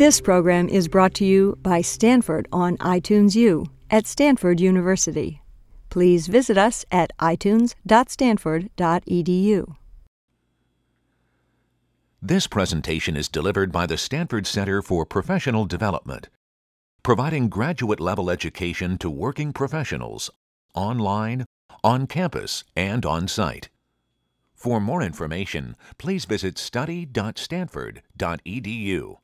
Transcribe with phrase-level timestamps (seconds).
[0.00, 5.42] This program is brought to you by Stanford on iTunes U at Stanford University.
[5.90, 9.76] Please visit us at itunes.stanford.edu.
[12.22, 16.30] This presentation is delivered by the Stanford Center for Professional Development,
[17.02, 20.30] providing graduate level education to working professionals
[20.74, 21.44] online,
[21.84, 23.68] on campus, and on site.
[24.54, 29.16] For more information, please visit study.stanford.edu.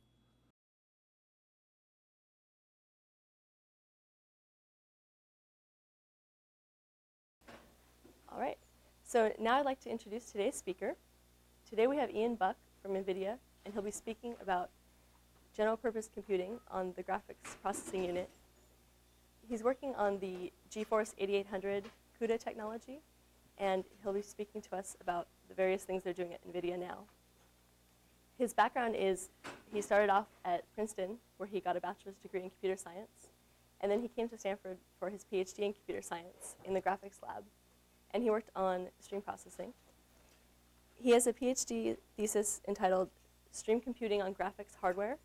[9.07, 10.93] So now I'd like to introduce today's speaker.
[11.69, 14.69] Today we have Ian Buck from NVIDIA, and he'll be speaking about
[15.55, 18.29] general purpose computing on the graphics processing unit.
[19.47, 21.85] He's working on the GeForce 8800
[22.19, 22.99] CUDA technology,
[23.57, 26.97] and he'll be speaking to us about the various things they're doing at NVIDIA now.
[28.37, 29.29] His background is
[29.71, 33.29] he started off at Princeton, where he got a bachelor's degree in computer science,
[33.79, 37.23] and then he came to Stanford for his PhD in computer science in the graphics
[37.25, 37.45] lab
[38.13, 39.73] and he worked on stream processing.
[40.95, 43.09] He has a PhD thesis entitled
[43.51, 45.17] Stream Computing on Graphics Hardware,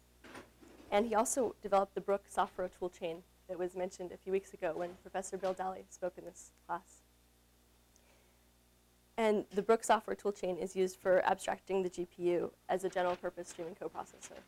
[0.90, 4.72] and he also developed the Brook software toolchain that was mentioned a few weeks ago
[4.74, 7.02] when Professor Bill Dally spoke in this class.
[9.16, 13.48] And the Brook software toolchain is used for abstracting the GPU as a general purpose
[13.48, 14.40] streaming coprocessor.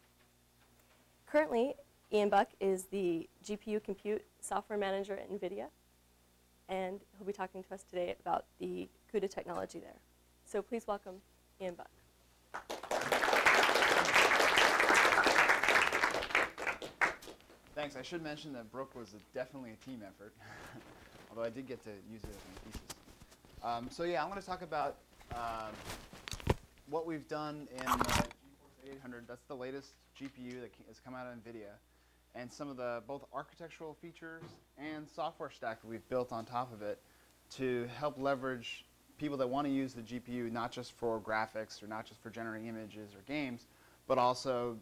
[1.26, 1.74] Currently,
[2.12, 5.66] Ian Buck is the GPU compute software manager at NVIDIA,
[6.68, 9.96] and he'll be talking to us today about the CUDA technology there.
[10.44, 11.16] So please welcome
[11.60, 11.90] Ian Buck.
[17.74, 17.96] Thanks.
[17.96, 20.32] I should mention that Brook was a, definitely a team effort,
[21.30, 22.80] although I did get to use it as my thesis.
[23.62, 24.96] Um, so yeah, I'm going to talk about
[25.32, 25.72] um,
[26.88, 29.26] what we've done in uh, GeForce 800.
[29.26, 31.72] That's the latest GPU that has come out of NVIDIA
[32.34, 34.42] and some of the both architectural features
[34.78, 36.98] and software stack that we've built on top of it
[37.50, 38.84] to help leverage
[39.18, 42.30] people that want to use the GPU not just for graphics or not just for
[42.30, 43.66] generating images or games,
[44.08, 44.76] but also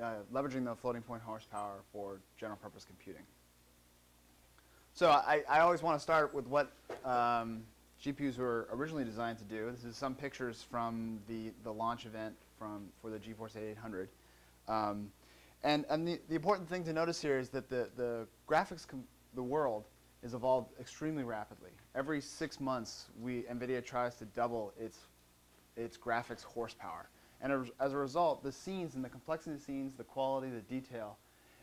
[0.00, 3.22] uh, leveraging the floating point horsepower for general purpose computing.
[4.92, 6.70] So I, I always want to start with what
[7.04, 7.62] um,
[8.04, 9.70] GPUs were originally designed to do.
[9.72, 14.08] This is some pictures from the, the launch event from, for the GeForce 8800.
[14.68, 15.10] Um,
[15.64, 18.86] and, and the, the important thing to notice here is that the, the graphics,
[19.34, 19.86] the world,
[20.22, 21.70] is evolved extremely rapidly.
[21.94, 24.98] Every six months, we, NVIDIA tries to double its,
[25.76, 27.08] its graphics horsepower.
[27.40, 30.60] And as, a result, the scenes and the complexity of the scenes, the quality, the
[30.60, 31.18] detail,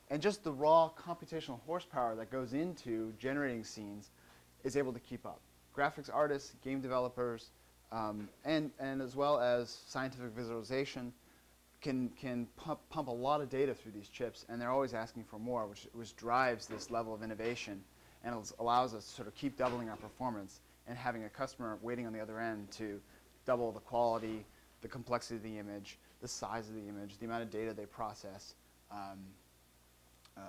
[0.10, 4.10] and just the raw computational horsepower that goes into generating scenes
[4.64, 5.40] is able to keep up.
[5.76, 7.52] Graphics artists, game developers,
[7.92, 11.14] um, and, and as well as scientific visualization
[11.82, 15.24] can, can pump, pump a lot of data through these chips, and they're always asking
[15.24, 17.82] for more, which, which drives this level of innovation
[18.24, 22.06] and allows us to sort of keep doubling our performance and having a customer waiting
[22.06, 23.00] on the other end to
[23.46, 24.46] double the quality,
[24.82, 27.86] the complexity of the image, the size of the image, the amount of data they
[27.86, 28.54] process.
[28.92, 29.20] Um,
[30.38, 30.42] uh,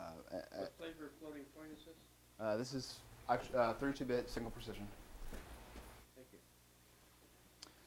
[0.57, 1.95] what flavor floating point is this?
[2.39, 2.97] Uh, this is
[3.31, 4.87] 32-bit uh, single precision.
[6.15, 6.39] Thank you.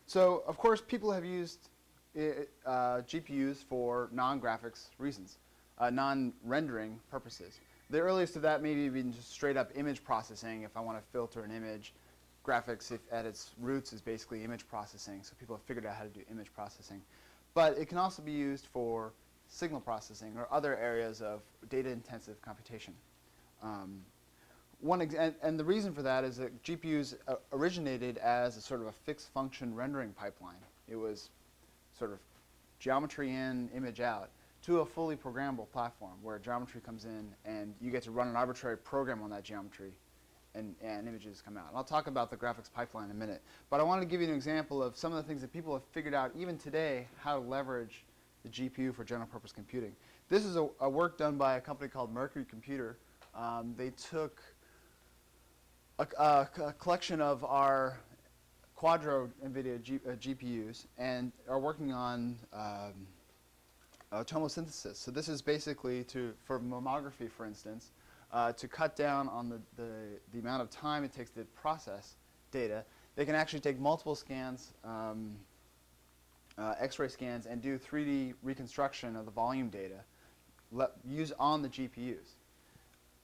[0.08, 1.70] So, of course, people have used
[2.16, 5.38] uh, GPUs for non-graphics reasons,
[5.80, 7.60] uh, non-rendering purposes.
[7.90, 11.04] The earliest of that maybe even just straight up image processing if I want to
[11.12, 11.94] filter an image.
[12.46, 16.04] Graphics if at its roots is basically image processing, so people have figured out how
[16.04, 17.02] to do image processing.
[17.54, 19.14] But it can also be used for
[19.48, 22.94] signal processing or other areas of data-intensive computation.
[23.64, 24.02] Um,
[24.82, 28.82] one and, and, the reason for that is that GPUs uh, originated as a sort
[28.82, 30.58] of a fixed function rendering pipeline.
[30.88, 31.30] It was
[31.98, 32.20] sort of
[32.80, 34.30] geometry in, image out,
[34.64, 38.36] to a fully programmable platform where geometry comes in and you get to run an
[38.36, 39.92] arbitrary program on that geometry
[40.56, 41.66] and, and images come out.
[41.68, 43.42] And I'll talk about the graphics pipeline in a minute.
[43.70, 45.74] But I want to give you an example of some of the things that people
[45.74, 48.06] have figured out even today how to leverage
[48.44, 49.92] the GPU for general purpose computing.
[50.30, 52.98] This is a, a work done by a company called Mercury Computer.
[53.36, 54.42] Um, they took
[56.00, 58.00] a, a, a collection of our
[58.78, 62.94] Quadro NVIDIA G, uh, GPUs and are working on um,
[64.12, 64.96] uh, tomosynthesis.
[64.98, 67.92] So this is basically to, for mammography, for instance,
[68.34, 69.92] uh, to cut down on the, the,
[70.34, 72.16] the, amount of time it takes to process
[72.52, 72.84] data.
[73.16, 75.36] They can actually take multiple scans, um,
[76.58, 80.04] uh, X-ray scans, and do 3D reconstruction of the volume data
[81.08, 82.36] use on the GPUs.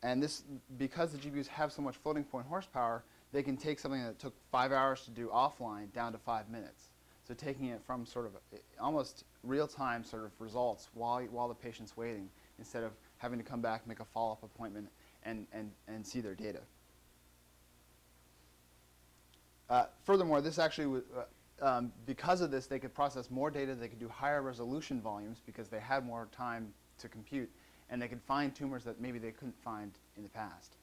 [0.03, 0.43] And this,
[0.77, 4.33] because the GPUs have so much floating point horsepower, they can take something that took
[4.51, 6.89] five hours to do offline down to five minutes.
[7.27, 8.33] So taking it from sort of
[8.79, 12.29] almost real-time sort of results while, while the patient's waiting
[12.59, 14.89] instead of having to come back, make a follow-up appointment,
[15.23, 16.61] and, and, and see their data.
[19.69, 23.87] Uh, furthermore, this actually, uh, um, because of this, they could process more data, they
[23.87, 27.49] could do higher resolution volumes because they had more time to compute,
[27.89, 30.75] and they could find tumors that maybe they couldn't find in the past.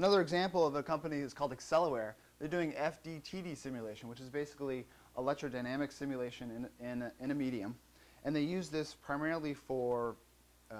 [0.00, 2.14] Another example of a company is called Acceleware.
[2.38, 4.86] They're doing FDTD simulation, which is basically
[5.18, 6.50] electrodynamic simulation
[6.80, 7.76] in, in, a, in a medium.
[8.24, 10.16] And they use this primarily for
[10.70, 10.74] uh,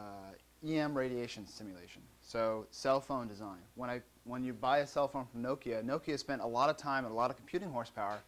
[0.67, 3.59] EM radiation simulation, so cell phone design.
[3.75, 6.79] When, I, when you buy a cell phone from Nokia, Nokia spent a lot of
[6.79, 8.21] time and a lot of computing horsepower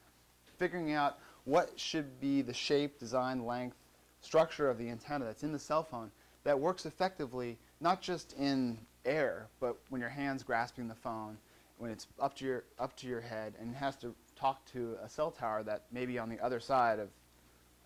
[0.59, 3.79] figuring out what should be the shape, design, length,
[4.21, 6.11] structure of the antenna that's in the cell phone
[6.45, 11.37] that works effectively not just in air, but when your hand's grasping the phone,
[11.79, 15.09] when it's up to your up to your head, and has to talk to a
[15.09, 17.09] cell tower that may be on the other side of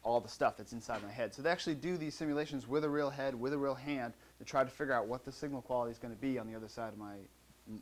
[0.02, 1.34] all the stuff that's inside my head.
[1.34, 4.44] So they actually do these simulations with a real head, with a real hand, to
[4.44, 6.68] try to figure out what the signal quality is going to be on the other
[6.68, 7.16] side of my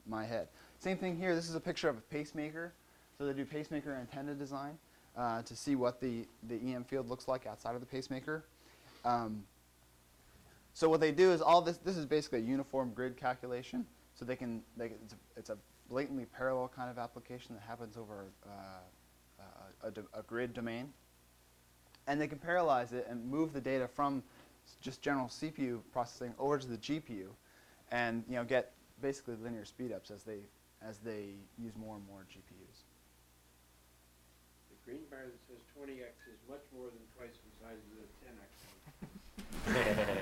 [0.07, 0.49] my head.
[0.79, 1.35] Same thing here.
[1.35, 2.73] This is a picture of a pacemaker.
[3.19, 4.77] So they do pacemaker antenna design
[5.17, 8.45] uh, to see what the the EM field looks like outside of the pacemaker.
[9.05, 9.45] Um,
[10.75, 11.79] so what they do is all this.
[11.79, 13.87] This is basically a uniform grid calculation.
[14.17, 14.63] So they can.
[14.77, 15.57] They, it's, a, it's a
[15.89, 20.93] blatantly parallel kind of application that happens over uh, a, a, a grid domain,
[22.09, 24.23] and they can parallelize it and move the data from
[24.81, 27.29] just general CPU processing over to the GPU,
[27.93, 30.41] and you know get basically linear speedups as they
[30.83, 32.83] as they use more and more GPUs.
[34.71, 37.95] The green bar that says twenty X is much more than twice the size of
[37.95, 38.51] the ten X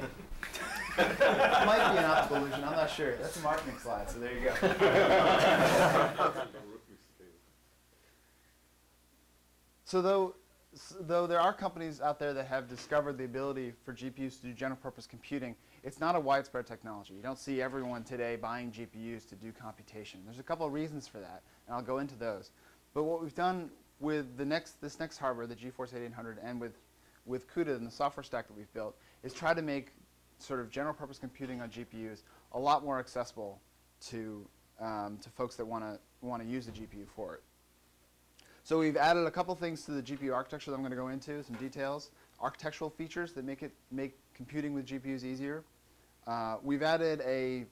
[0.02, 0.10] one.
[0.98, 2.64] It might be an optical illusion.
[2.64, 3.16] I'm not sure.
[3.16, 4.10] That's a marketing slide.
[4.10, 4.54] So there you go.
[9.92, 10.34] So though,
[11.00, 14.54] though there are companies out there that have discovered the ability for GPUs to do
[14.54, 15.54] general purpose computing,
[15.84, 17.12] it's not a widespread technology.
[17.12, 20.20] You don't see everyone today buying GPUs to do computation.
[20.24, 22.52] There's a couple of reasons for that, and I'll go into those.
[22.94, 26.78] But what we've done with the next, this next hardware, the GeForce 8800, and with,
[27.26, 29.92] with CUDA and the software stack that we've built, is try to make
[30.42, 32.22] sort of general purpose computing on GPUs
[32.52, 33.60] a lot more accessible
[34.08, 34.46] to,
[34.80, 37.42] um, to folks that want to want to use the GPU for it.
[38.64, 41.08] So we've added a couple things to the GPU architecture that I'm going to go
[41.08, 42.10] into, some details,
[42.40, 45.64] architectural features that make it make computing with GPUs easier.
[46.26, 47.64] Uh, we've added a,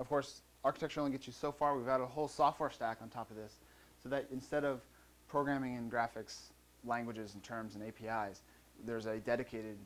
[0.00, 1.76] of course, architecture only gets you so far.
[1.76, 3.60] We've added a whole software stack on top of this,
[4.02, 4.80] so that instead of
[5.28, 6.50] programming in graphics
[6.84, 8.42] languages and terms and APIs,
[8.84, 9.76] there's a dedicated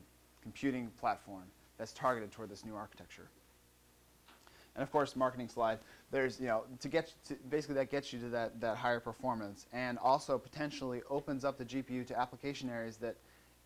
[0.41, 1.43] computing platform
[1.77, 3.29] that's targeted toward this new architecture.
[4.75, 5.79] And of course, marketing slide.
[6.11, 9.65] There's, you know, to get to, basically that gets you to that, that higher performance,
[9.73, 13.17] and also potentially opens up the GPU to application areas that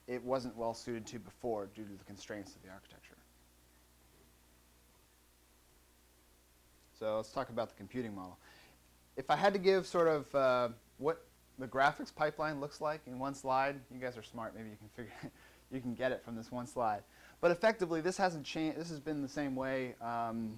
[0.07, 3.17] it wasn't well suited to before due to the constraints of the architecture.
[6.99, 8.37] So let's talk about the computing model.
[9.17, 11.25] If I had to give sort of uh, what
[11.59, 14.55] the graphics pipeline looks like in one slide, you guys are smart.
[14.55, 15.31] Maybe you can figure,
[15.71, 17.03] you can get it from this one slide.
[17.45, 18.75] But effectively, this hasn't changed.
[18.75, 20.57] This has been the same way um,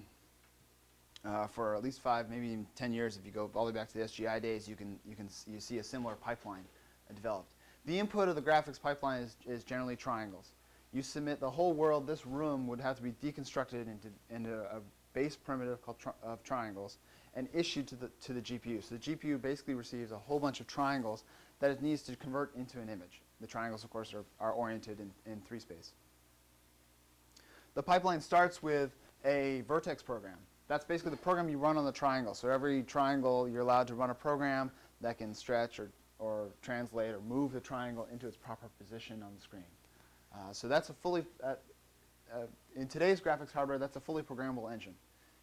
[1.22, 3.18] uh, for at least five, maybe even 10 years.
[3.18, 5.28] If you go all the way back to the SGI days, you can you can
[5.46, 6.64] you see a similar pipeline
[7.14, 7.50] developed.
[7.84, 10.52] The input of the graphics pipeline is, is generally triangles.
[10.94, 12.06] You submit the whole world.
[12.06, 14.80] This room would have to be deconstructed into into a
[15.12, 16.96] base primitive called tri- of triangles
[17.34, 18.82] and issued to the to the GPU.
[18.82, 21.24] So the GPU basically receives a whole bunch of triangles
[21.60, 23.20] that it needs to convert into an image.
[23.42, 25.92] The triangles, of course, are, are oriented in, in three space.
[27.78, 30.34] The pipeline starts with a vertex program.
[30.66, 32.34] That's basically the program you run on the triangle.
[32.34, 37.14] So every triangle, you're allowed to run a program that can stretch or, or translate
[37.14, 39.62] or move the triangle into its proper position on the screen.
[40.34, 41.54] Uh, so that's a fully, uh,
[42.34, 44.94] uh, in today's graphics hardware, that's a fully programmable engine.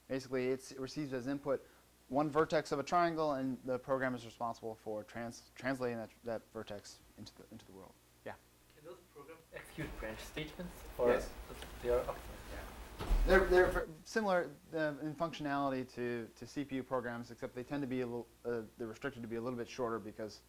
[0.09, 1.63] Basically, it's, it receives as input
[2.09, 6.41] one vertex of a triangle, and the program is responsible for trans, translating that, that
[6.53, 7.93] vertex into the, into the world.
[8.25, 8.33] Yeah.
[8.75, 10.75] Can those programs execute branch statements?
[10.97, 11.29] Or Yes.
[11.85, 11.99] They are.
[11.99, 12.11] Okay.
[13.27, 18.01] They're, they're similar uh, in functionality to, to CPU programs, except they tend to be
[18.01, 20.41] a little, uh, they're restricted to be a little bit shorter because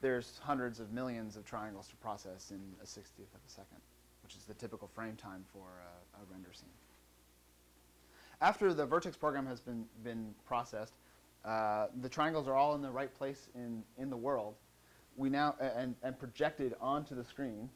[0.00, 3.78] there's hundreds of millions of triangles to process in a 60th of a second,
[4.22, 6.68] which is the typical frame time for uh, a render scene.
[8.40, 10.94] After the vertex program has been, been processed,
[11.44, 14.54] uh, the triangles are all in the right place in, in the world.
[15.16, 17.68] We now, and, and projected onto the screen,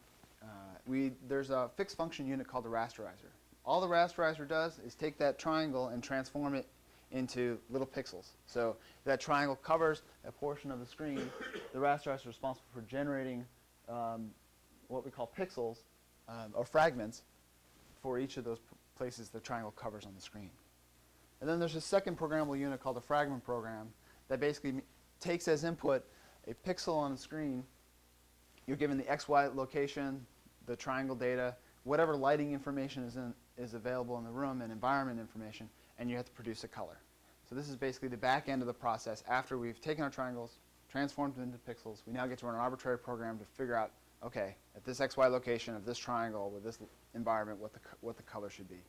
[0.42, 0.46] uh,
[0.86, 3.30] we, there's a fixed function unit called the rasterizer.
[3.64, 6.66] All the rasterizer does is take that triangle and transform it
[7.12, 8.30] into little pixels.
[8.46, 11.30] So that triangle covers a portion of the screen.
[11.72, 13.44] the rasterizer is responsible for generating
[13.88, 14.30] um,
[14.88, 15.78] what we call pixels
[16.28, 17.22] um, or fragments
[18.02, 18.58] for each of those
[18.96, 20.50] places the triangle covers on the screen.
[21.40, 23.88] And then there's a second programmable unit called the fragment program
[24.28, 24.80] that basically
[25.20, 26.04] takes as input
[26.48, 27.64] a pixel on the screen.
[28.66, 30.24] You're given the XY location,
[30.66, 35.20] the triangle data, whatever lighting information is, in, is available in the room, and environment
[35.20, 36.98] information, and you have to produce a color.
[37.48, 39.22] So this is basically the back end of the process.
[39.28, 40.58] After we've taken our triangles,
[40.90, 43.90] transformed them into pixels, we now get to run an arbitrary program to figure out,
[44.24, 46.78] okay, at this XY location of this triangle with this
[47.14, 48.82] environment, what the, what the color should be.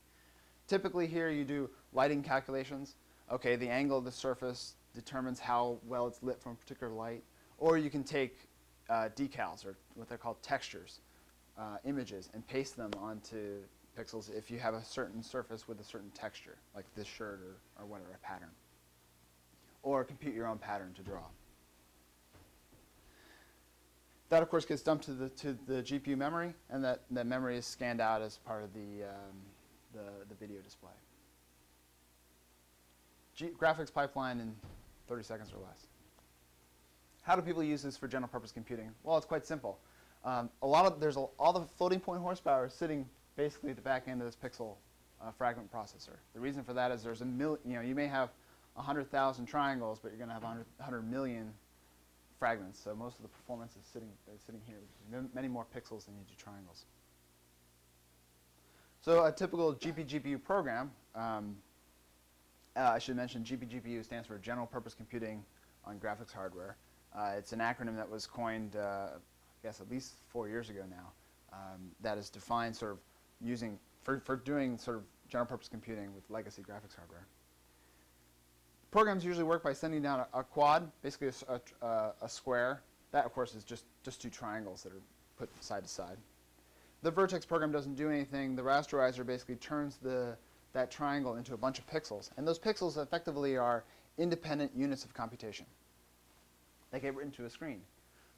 [0.67, 2.95] Typically here you do lighting calculations.
[3.31, 7.23] Okay, the angle of the surface determines how well it's lit from a particular light.
[7.57, 8.37] Or you can take
[8.89, 10.99] uh, decals, or what they're called textures,
[11.57, 13.59] uh, images, and paste them onto
[13.97, 17.81] pixels if you have a certain surface with a certain texture, like this shirt or,
[17.81, 18.49] or whatever, a pattern.
[19.83, 21.25] Or compute your own pattern to draw.
[24.29, 27.57] That, of course, gets dumped to the, to the GPU memory, and that, that memory
[27.57, 29.35] is scanned out as part of the, um,
[29.93, 30.89] the, the video display.
[33.35, 34.55] G- graphics pipeline in
[35.07, 35.87] 30 seconds or less.
[37.21, 38.91] How do people use this for general purpose computing?
[39.03, 39.79] Well, it's quite simple.
[40.25, 43.81] Um, a lot of there's a, all the floating point horsepower sitting basically at the
[43.81, 44.75] back end of this pixel
[45.21, 46.17] uh, fragment processor.
[46.33, 47.59] The reason for that is there's a million.
[47.65, 48.29] you know, you may have
[48.75, 51.53] 100,000 triangles, but you're going to have 100, 100 million
[52.39, 52.79] fragments.
[52.83, 54.77] So most of the performance is sitting is sitting here.
[55.33, 56.85] Many more pixels than you do triangles.
[59.01, 61.57] So a typical GPGPU program, um,
[62.75, 65.43] uh, I should mention GPGPU stands for General Purpose Computing
[65.85, 66.77] on Graphics Hardware.
[67.13, 68.75] Uh, it's an acronym that was coined,
[69.63, 71.11] guess, at least four years ago now.
[71.51, 72.97] Um, that is defined sort of
[73.41, 77.25] using for, for doing sort of general purpose computing with legacy graphics hardware.
[78.91, 82.81] Programs usually work by sending down a, a quad, basically a a, uh, a square.
[83.11, 85.01] That, of course, is just, just two triangles that are
[85.37, 86.17] put side to side.
[87.03, 88.55] The vertex program doesn't do anything.
[88.55, 90.35] The rasterizer basically turns the,
[90.73, 92.31] that triangle into a bunch of pixels.
[92.37, 93.83] And those pixels effectively are
[94.17, 95.65] independent units of computation.
[96.91, 97.81] They get written to a screen.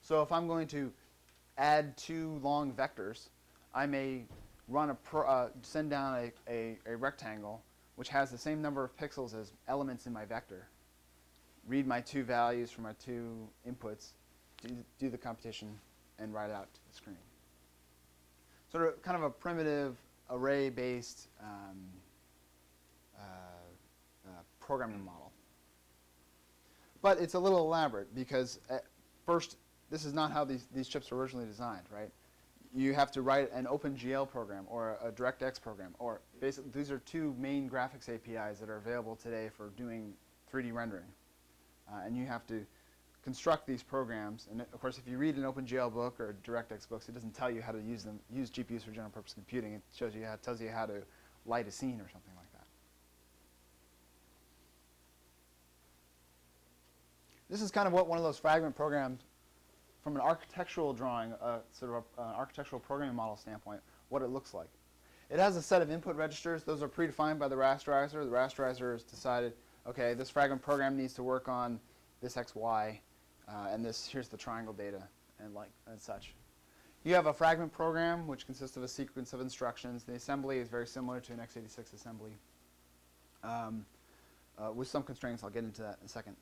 [0.01, 0.91] So if I'm going to
[1.57, 3.29] add two long vectors,
[3.74, 4.25] I may
[4.67, 7.62] run a pro, uh, send down a, a, a rectangle
[7.95, 10.67] which has the same number of pixels as elements in my vector,
[11.67, 14.09] read my two values from my two inputs,
[14.62, 15.69] do, do the computation,
[16.19, 17.17] and write it out to the screen.
[18.71, 19.95] Sort of kind of a primitive
[20.29, 21.77] array-based um,
[23.17, 23.21] uh,
[24.27, 25.31] uh, programming model.
[27.01, 28.59] But it's a little elaborate because
[29.25, 29.57] first,
[29.89, 32.10] this is not how these, these chips were originally designed, right?
[32.75, 37.00] You have to write an OpenGL program or a, DirectX program, or basically these are
[37.00, 40.13] two main graphics APIs that are available today for doing
[40.51, 41.06] 3D rendering.
[41.89, 42.65] Uh, and you have to
[43.24, 44.48] construct these programs.
[44.51, 47.50] And of course, if you read an OpenGL book or DirectX books, it doesn't tell
[47.50, 49.74] you how to use them, use GPUs for general purpose computing.
[49.74, 51.01] It shows you how, tells you how to
[51.46, 52.65] light a scene or something like that.
[57.50, 59.22] This is kind of what one of those fragment programs,
[60.05, 64.27] from an architectural drawing, uh, sort of a, an architectural programming model standpoint, what it
[64.27, 64.69] looks like.
[65.31, 66.63] It has a set of input registers.
[66.63, 68.24] Those are predefined by the rasterizer.
[68.24, 69.53] The rasterizer has decided,
[69.88, 71.79] okay, this fragment program needs to work on
[72.21, 73.00] this XY,
[73.50, 75.01] uh, and this here's the triangle data,
[75.39, 76.35] and like and such.
[77.03, 80.03] You have a fragment program which consists of a sequence of instructions.
[80.03, 82.33] The assembly is very similar to an x86 assembly,
[83.43, 83.88] um,
[84.59, 85.43] uh, with some constraints.
[85.43, 86.35] I'll get into that in a second.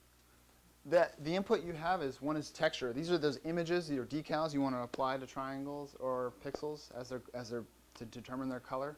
[0.86, 2.92] That the input you have is one is texture.
[2.92, 7.10] These are those images, either decals you want to apply to triangles or pixels as
[7.10, 7.64] they're as they're
[7.96, 8.98] to determine their color.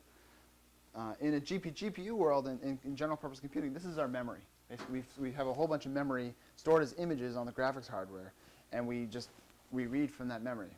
[0.96, 4.08] Uh, in a GP, GPU world, in, in, in general purpose computing, this is our
[4.08, 4.39] memory.
[4.70, 8.34] Basically, we have a whole bunch of memory stored as images on the graphics hardware,
[8.72, 9.30] and we just
[9.72, 10.72] we read from that memory.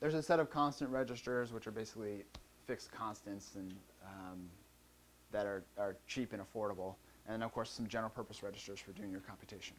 [0.00, 2.24] There's a set of constant registers, which are basically
[2.66, 4.38] fixed constants and um,
[5.32, 6.94] that are, are cheap and affordable,
[7.28, 9.76] and of course some general purpose registers for doing your computation.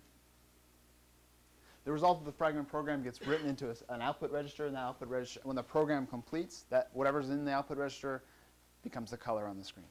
[1.86, 4.76] The result of the fragment program gets written into a s an output register, and
[4.76, 8.24] that output register, when the program completes, that whatever's in the output register
[8.84, 9.88] becomes the color on the screen.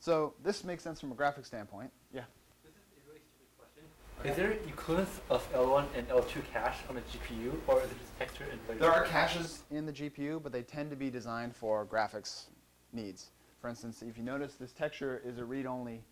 [0.00, 1.90] So this makes sense from a graphic standpoint.
[2.12, 2.22] Yeah.
[2.62, 4.30] This is a really stupid question.
[4.30, 8.18] Is there equivalence of L1 and L2 cache on a GPU, or is it just
[8.18, 8.90] texture and regular?
[8.90, 12.48] There are caches in the GPU, but they tend to be designed for graphics
[12.92, 13.30] needs.
[13.64, 16.02] For instance, if you notice, this texture is a read-only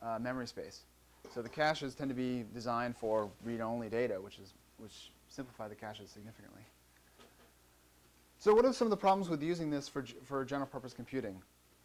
[0.00, 0.82] uh, memory space.
[1.34, 5.74] So the caches tend to be designed for read-only data, which is which simplify the
[5.74, 6.62] caches significantly.
[8.38, 11.42] So what are some of the problems with using this for, for general purpose computing?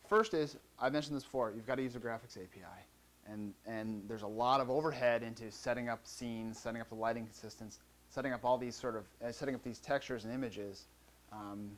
[0.07, 2.79] first is, I mentioned this before, you've got to use a graphics API.
[3.27, 7.25] And, and there's a lot of overhead into setting up scenes, setting up the lighting
[7.25, 7.79] consistence,
[8.11, 10.85] setting up all these sort of, uh, setting up these textures and images
[11.31, 11.71] um,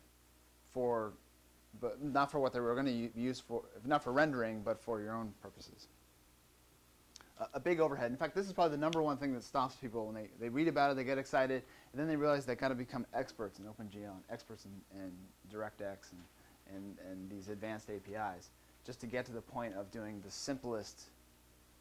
[0.73, 1.13] for,
[1.79, 5.01] but not for what they were going to use for, not for rendering, but for
[5.01, 5.87] your own purposes.
[7.55, 8.11] A, big overhead.
[8.11, 10.49] In fact, this is probably the number one thing that stops people when they, they
[10.49, 13.57] read about it, they get excited, and then they realize they've got to become experts
[13.57, 15.11] in OpenGL and experts in, in
[15.51, 18.49] DirectX and, and, and these advanced APIs
[18.85, 21.05] just to get to the point of doing the simplest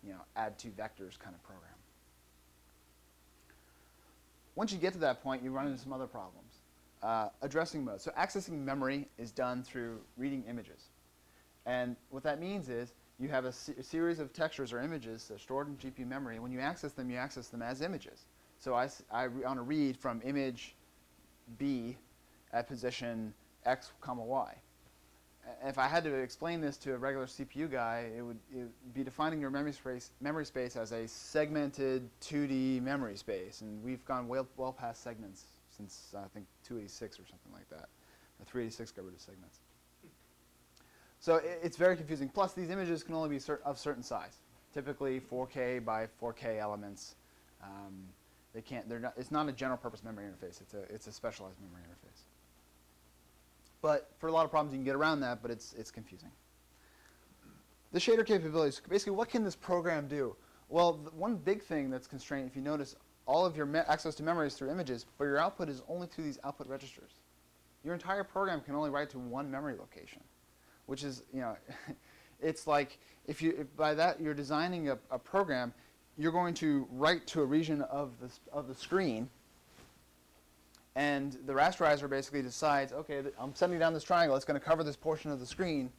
[0.02, 1.70] you know, add two vectors kind of program.
[4.54, 6.49] Once you get to that point, you run into some other problems.
[7.02, 8.00] Uh, addressing mode.
[8.00, 10.90] So accessing memory is done through reading images.
[11.64, 15.28] And what that means is you have a, se a series of textures or images
[15.28, 16.38] that are stored in GPU memory.
[16.38, 18.26] When you access them, you access them as images.
[18.58, 20.74] So I, I want to read from image
[21.58, 21.96] B
[22.52, 23.32] at position
[23.64, 24.54] x comma y
[25.64, 28.94] if I had to explain this to a regular CPU guy, it would, it would,
[28.94, 33.60] be defining your memory space, memory space as a segmented 2D memory space.
[33.60, 35.44] And we've gone well, well past segments
[35.80, 37.88] since, I think, 286 or something like that.
[38.38, 39.60] Or 386 got rid of segments.
[41.20, 42.28] So it, it's very confusing.
[42.28, 44.38] Plus, these images can only be of certain size,
[44.72, 47.16] typically 4K by 4K elements.
[47.62, 48.04] Um,
[48.54, 50.60] they can't, they're not, it's not a general purpose memory interface.
[50.60, 52.22] It's a, it's a specialized memory interface.
[53.82, 56.30] But for a lot of problems, you can get around that, but it's, it's confusing.
[57.92, 60.36] The shader capabilities, basically what can this program do?
[60.68, 62.94] Well, one big thing that's constrained, if you notice,
[63.26, 66.24] all of your access to memory is through images, but your output is only through
[66.24, 67.12] these output registers.
[67.84, 70.22] Your entire program can only write to one memory location,
[70.86, 71.56] which is, you know,
[72.40, 75.72] it's like if you, if by that you're designing a, a program,
[76.18, 79.30] you're going to write to a region of the, of the screen
[80.96, 84.36] and the rasterizer basically decides, okay, I'm sending down this triangle.
[84.36, 85.90] It's going to cover this portion of the screen.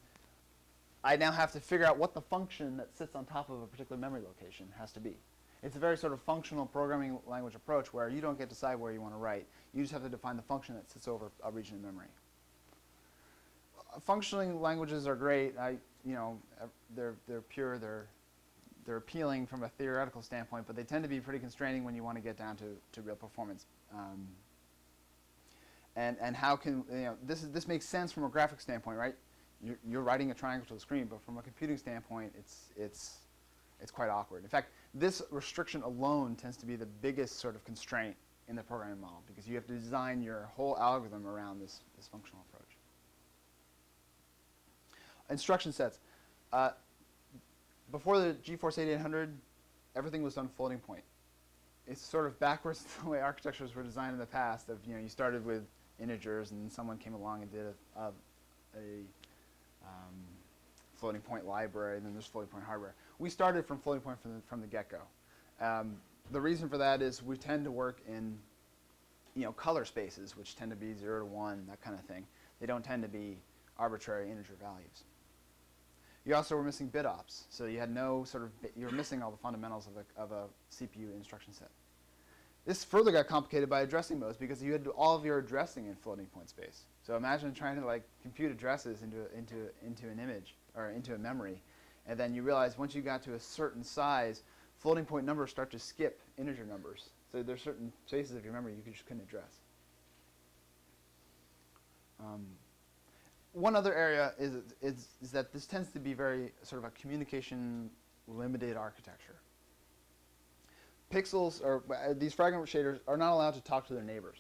[1.04, 3.68] I now have to figure out what the function that sits on top of a
[3.68, 5.18] particular memory location has to be.
[5.64, 8.76] It's a very sort of functional programming language approach where you don't get to decide
[8.76, 9.46] where you want to write.
[9.74, 12.08] You just have to define the function that sits over a region of memory.
[14.02, 15.58] Functioning languages are great.
[15.60, 16.40] I, you know,
[16.96, 18.08] they're, they're pure, they're,
[18.86, 22.04] they're appealing from a theoretical standpoint, but they tend to be pretty constraining when you
[22.04, 23.66] want to get down to, to real performance.
[23.94, 24.28] Um,
[25.96, 28.98] and, and how can, you know, this, is, this makes sense from a graphic standpoint,
[28.98, 29.14] right?
[29.62, 33.18] You're, you're writing a triangle to the screen, but from a computing standpoint, it's, it's,
[33.82, 34.44] it's quite awkward.
[34.44, 38.16] In fact, this restriction alone tends to be the biggest sort of constraint
[38.48, 42.08] in the programming model because you have to design your whole algorithm around this, this
[42.08, 42.70] functional approach.
[45.30, 46.00] Instruction sets.
[46.52, 46.72] Uh,
[47.92, 49.34] before the GeForce 8800,
[49.96, 51.04] everything was done floating point.
[51.88, 55.00] It's sort of backwards the way architectures were designed in the past of, you know,
[55.00, 55.64] you started with
[56.00, 58.08] integers, and someone came along and did a, a,
[58.76, 59.04] a
[59.84, 60.14] um,
[61.02, 62.94] floating point library, and then there's floating point hardware.
[63.20, 65.02] We started from floating point from the, from the get-go.
[65.60, 65.98] Um,
[66.32, 68.38] the reason for that is we tend to work in
[69.36, 72.26] you know, color spaces, which tend to be 0 to 1, that kind of thing.
[72.60, 73.38] They don't tend to be
[73.78, 75.04] arbitrary integer values.
[76.26, 79.24] You also were missing bit ops, so you had no sort of, you were missing
[79.24, 81.70] all the fundamentals of a, of a CPU instruction set.
[82.66, 85.96] This further got complicated by addressing modes because you had all of your addressing in
[85.96, 86.84] floating point space.
[87.02, 91.18] So imagine trying to like compute addresses into, into, into an image or into a
[91.18, 91.62] memory.
[92.08, 94.44] And then you realize once you got to a certain size,
[94.78, 97.10] floating point numbers start to skip integer numbers.
[97.32, 99.62] So there's certain spaces of your memory you just couldn't address.
[102.20, 102.46] Um,
[103.54, 106.92] one other area is, is, is that this tends to be very sort of a
[106.92, 107.90] communication
[108.28, 109.42] limited architecture
[111.12, 114.38] pixels or uh, these fragment shaders are not allowed to talk to their neighbors.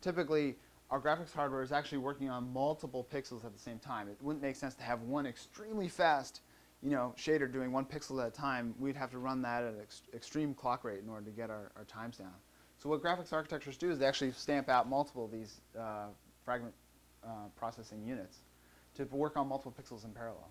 [0.00, 0.56] Typically,
[0.90, 4.08] our graphics hardware is actually working on multiple pixels at the same time.
[4.08, 6.40] It wouldn't make sense to have one extremely fast
[6.82, 8.74] you know, shader doing one pixel at a time.
[8.78, 11.50] We'd have to run that at an ex extreme clock rate in order to get
[11.50, 12.32] our, our times down.
[12.78, 16.06] So what graphics architectures do is they actually stamp out multiple of these uh,
[16.44, 16.74] fragment
[17.22, 18.38] uh, processing units
[18.94, 20.48] to work on multiple pixels in parallel.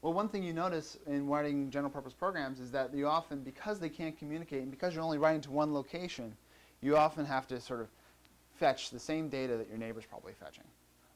[0.00, 3.80] Well, one thing you notice in writing general purpose programs is that you often, because
[3.80, 6.36] they can't communicate and because you're only writing to one location,
[6.82, 7.88] you often have to sort of
[8.54, 10.64] fetch the same data that your neighbor's probably fetching.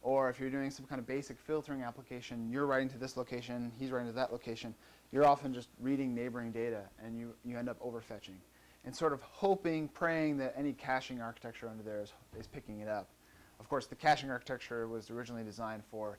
[0.03, 3.72] Or if you're doing some kind of basic filtering application, you're writing to this location,
[3.79, 4.74] he's writing to that location,
[5.11, 8.37] you're often just reading neighboring data and you, you end up overfetching.
[8.85, 12.88] And sort of hoping, praying that any caching architecture under there is, is picking it
[12.88, 13.09] up.
[13.61, 16.18] Of course, the caching architecture was originally designed for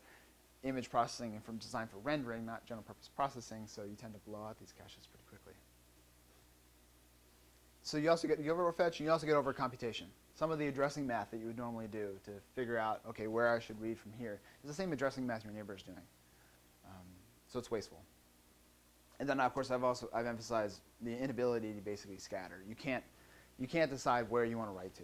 [0.63, 4.19] image processing and from design for rendering, not general purpose processing, so you tend to
[4.29, 5.53] blow out these caches pretty quickly.
[7.82, 10.08] So you also get, you over fetch and you also get over computation.
[10.39, 13.54] Some of the addressing math that you would normally do to figure out, okay, where
[13.54, 15.97] I should read from here is the same addressing math your neighbor is doing.
[16.86, 17.04] Um,
[17.49, 17.99] so it's wasteful.
[19.19, 22.63] And then of course I've also I've emphasized the inability to basically scatter.
[22.69, 23.04] You can't
[23.60, 25.04] you can't decide where you want to write to.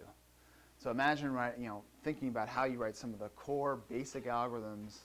[0.78, 4.24] So imagine right, you know, thinking about how you write some of the core basic
[4.24, 5.00] algorithms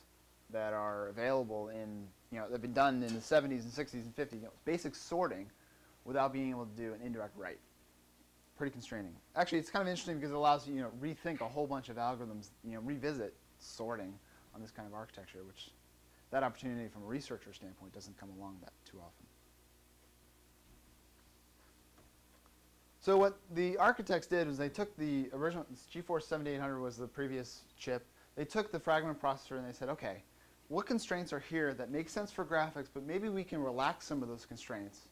[0.53, 3.93] that are available in, you know, that have been done in the 70s and 60s
[3.95, 5.47] and 50s, you know, basic sorting
[6.05, 7.59] without being able to do an indirect write.
[8.57, 9.15] Pretty constraining.
[9.35, 11.89] Actually, it's kind of interesting because it allows you, you know, rethink a whole bunch
[11.89, 14.13] of algorithms, you know, revisit sorting
[14.53, 15.71] on this kind of architecture, which
[16.31, 19.25] that opportunity from a researcher standpoint doesn't come along that too often.
[22.99, 27.61] So what the architects did was they took the original GeForce 7800 was the previous
[27.75, 28.05] chip.
[28.35, 30.23] They took the fragment processor and they said, okay,
[30.67, 34.21] what constraints are here that make sense for graphics, but maybe we can relax some
[34.21, 35.07] of those constraints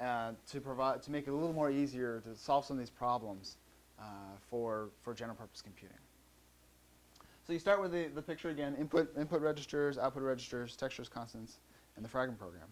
[0.00, 2.90] uh, to provide to make it a little more easier to solve some of these
[2.90, 3.56] problems
[3.98, 4.02] uh,
[4.50, 5.98] for for general purpose computing.
[7.46, 11.58] So you start with the, the picture again, input, input registers, output registers, textures, constants,
[11.94, 12.66] and the fragment program.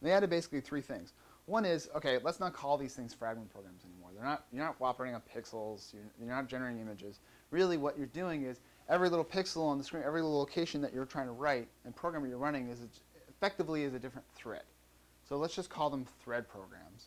[0.00, 1.12] They added basically three things.
[1.44, 4.10] One is, okay, let's not call these things fragment programs anymore.
[4.14, 5.92] They're not, you're not operating on pixels.
[5.92, 7.20] You're, you're not generating images.
[7.50, 10.94] Really what you're doing is every little pixel on the screen, every little location that
[10.94, 12.88] you're trying to write and program you're running is a,
[13.28, 14.62] effectively is a different thread.
[15.28, 17.06] So let's just call them thread programs.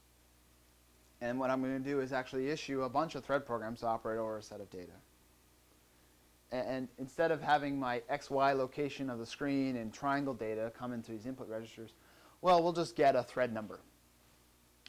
[1.21, 3.87] And what I'm going to do is actually issue a bunch of thread programs to
[3.87, 4.93] operate over a set of data
[6.51, 11.11] and instead of having my XY location of the screen and triangle data come into
[11.11, 11.93] these input registers,
[12.41, 13.79] well, we'll just get a thread number,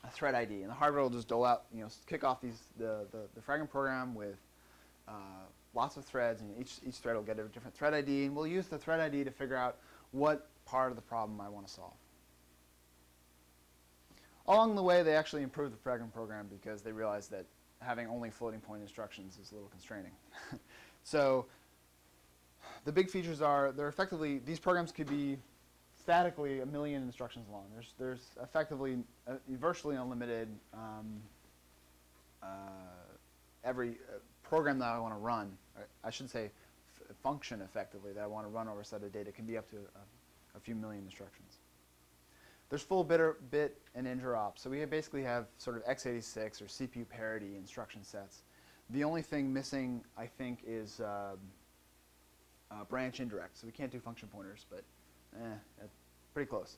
[0.04, 2.64] a thread ID, and the hardware will just dole out, you know, kick off these
[2.78, 4.36] the, the, the fragment program with
[5.06, 5.12] uh,
[5.74, 8.46] lots of threads, and each, each thread will get a different thread ID, and we'll
[8.46, 9.76] use the thread ID to figure out
[10.10, 11.94] what part of the problem I want to solve.
[14.46, 17.46] Along the way, they actually improved the fragment program because they realized that
[17.80, 20.12] having only floating point instructions is a little constraining.
[21.04, 21.46] So
[22.84, 25.36] the big features are they're effectively these programs could be
[26.00, 27.64] statically a million instructions long.
[27.72, 31.20] There's there's effectively uh, virtually unlimited um,
[32.42, 32.46] uh,
[33.64, 35.56] every uh, program that I want to run.
[36.04, 36.50] I should say
[37.22, 39.68] function effectively that I want to run over a set of data can be up
[39.70, 41.58] to a, a few million instructions.
[42.72, 44.52] There's full bit, bit and interop.
[44.56, 48.44] So we basically have sort of x86 or CPU parity instruction sets
[48.92, 51.38] the only thing missing, I think, is um,
[52.70, 53.58] uh, branch indirect.
[53.58, 54.84] So we can't do function pointers, but
[55.40, 55.84] eh,
[56.34, 56.76] pretty close.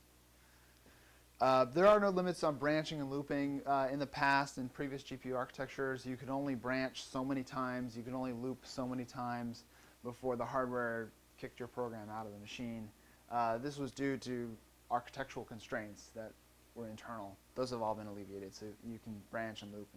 [1.41, 3.61] Uh, there are no limits on branching and looping.
[3.65, 7.97] Uh, in the past, in previous GPU architectures, you could only branch so many times,
[7.97, 9.65] you could only loop so many times
[10.03, 12.87] before the hardware kicked your program out of the machine.
[13.29, 14.55] Uh, this was due to
[14.91, 16.31] architectural constraints that
[16.75, 17.37] were internal.
[17.55, 19.87] Those have all been alleviated, so you can branch and loop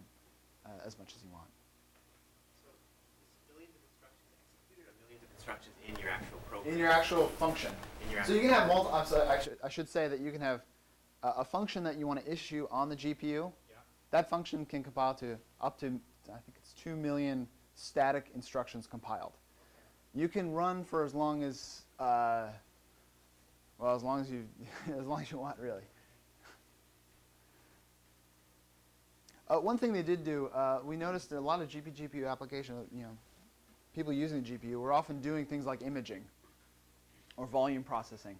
[0.65, 1.49] uh, as much as you want.
[5.39, 6.73] instructions in your actual program.
[6.73, 7.71] In your actual function.
[8.05, 8.97] In Your so you can have multiple.
[8.97, 10.61] I should, I should say that you can have
[11.23, 13.51] uh, a function that you want to issue on the GPU.
[13.69, 13.77] Yeah.
[14.11, 15.87] That function can compile to up to
[16.27, 19.33] I think it's two million static instructions compiled.
[20.13, 22.47] You can run for as long as uh,
[23.79, 24.45] well as long as you
[24.99, 25.83] as long as you want really.
[29.49, 32.29] Uh, one thing they did do, uh, we noticed that a lot of GP GPU
[32.29, 33.17] applications, you know,
[33.95, 36.23] people using the GPU were often doing things like imaging
[37.35, 38.37] or volume processing.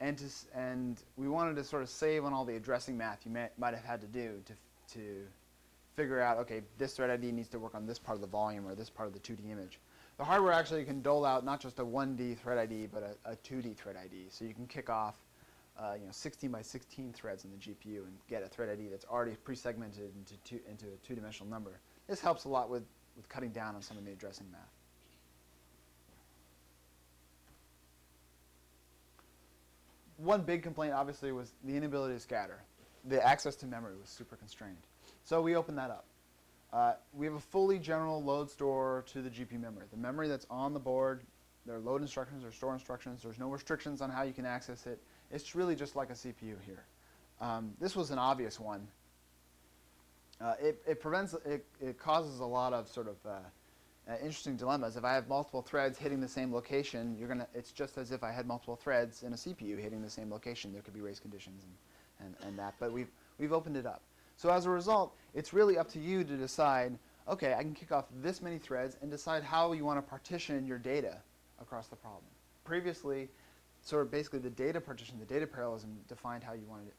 [0.00, 3.30] And, to, and we wanted to sort of save on all the addressing math you
[3.30, 4.52] may, might have had to do to,
[4.94, 5.26] to
[5.94, 8.66] figure out, okay, this thread ID needs to work on this part of the volume
[8.66, 9.78] or this part of the 2D image.
[10.18, 13.36] The hardware actually can dole out not just a 1D thread ID, but a, a
[13.36, 14.26] 2D thread ID.
[14.30, 15.16] So you can kick off
[15.78, 18.88] uh, you know, 16 by 16 threads in the GPU and get a thread ID
[18.88, 21.80] that's already pre-segmented into, two, into a two-dimensional number.
[22.08, 24.60] This helps a lot with, with cutting down on some of the addressing math.
[30.16, 32.62] one big complaint obviously was the inability to scatter.
[33.04, 34.76] The access to memory was super constrained.
[35.24, 36.06] So we opened that up.
[36.76, 39.86] Uh, we have a fully general load store to the GPU memory.
[39.90, 41.22] The memory that's on the board,
[41.64, 43.22] there are load instructions or store instructions.
[43.22, 45.00] There's no restrictions on how you can access it.
[45.30, 46.84] It's really just like a CPU here.
[47.40, 48.86] Um, this was an obvious one.
[50.38, 53.30] Uh, it, it prevents, it, it causes a lot of sort of uh,
[54.06, 54.98] uh, interesting dilemmas.
[54.98, 58.22] If I have multiple threads hitting the same location, you're gonna, it's just as if
[58.22, 60.74] I had multiple threads in a CPU hitting the same location.
[60.74, 61.62] There could be race conditions
[62.20, 64.02] and, and, and that, but we've, we've opened it up.
[64.36, 67.92] So as a result, it's really up to you to decide, okay, I can kick
[67.92, 71.18] off this many threads and decide how you want to partition your data
[71.60, 72.24] across the problem.
[72.64, 73.28] Previously,
[73.82, 76.94] sort of basically the data partition, the data parallelism defined how you wanted it,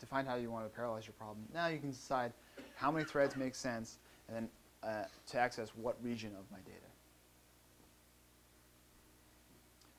[0.00, 1.44] defined how you want to parallelize your problem.
[1.54, 2.32] Now you can decide
[2.74, 4.48] how many threads make sense, and then
[4.82, 6.78] uh, to access what region of my data.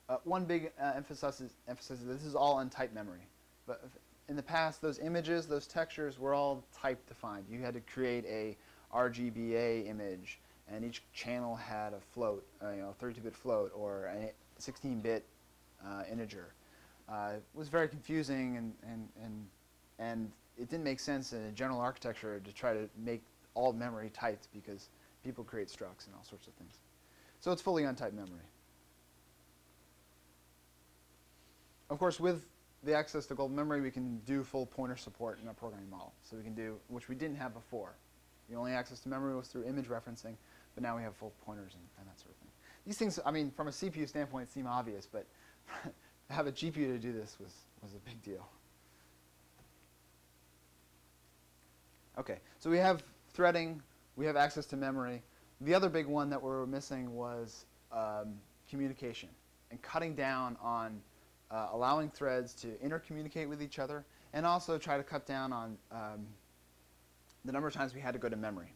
[0.08, 3.26] Uh, one big uh, emphasis is, emphasis is this is all untyped memory.
[3.66, 3.82] But
[4.28, 7.44] in the past, those images, those textures were all type defined.
[7.50, 8.56] You had to create a
[8.94, 14.32] RGBA image, and each channel had a float, uh, you know, 32-bit float or a
[14.60, 15.24] 16-bit
[15.84, 16.54] uh, integer.
[17.08, 19.46] Uh, it was very confusing, and, and, and,
[19.98, 23.22] and it didn't make sense in a general architecture to try to make
[23.54, 24.88] all memory typed because
[25.22, 26.78] people create structs and all sorts of things.
[27.40, 28.40] So it's fully untyped memory.
[31.90, 32.46] Of course, with
[32.84, 36.12] the access to global memory, we can do full pointer support in our programming model.
[36.22, 37.94] So we can do, which we didn't have before.
[38.50, 40.36] The only access to memory was through image referencing,
[40.74, 42.48] but now we have full pointers and, and that sort of thing.
[42.86, 45.26] These things, I mean, from a CPU standpoint, seem obvious, but
[45.82, 48.46] to have a GPU to do this was, was a big deal.
[52.18, 53.82] Okay, so we have threading,
[54.16, 55.22] we have access to memory.
[55.62, 58.34] The other big one that we were missing was um,
[58.68, 59.30] communication
[59.70, 61.00] and cutting down on
[61.50, 65.78] uh, allowing threads to intercommunicate with each other and also try to cut down on
[65.92, 66.26] um,
[67.44, 68.74] the number of times we had to go to memory.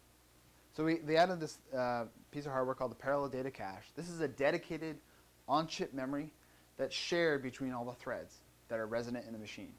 [0.76, 3.86] So we, they added this uh, piece of hardware called the parallel data cache.
[3.96, 4.98] This is a dedicated
[5.48, 6.30] on-chip memory
[6.76, 8.36] that's shared between all the threads
[8.68, 9.72] that are resident in the machine.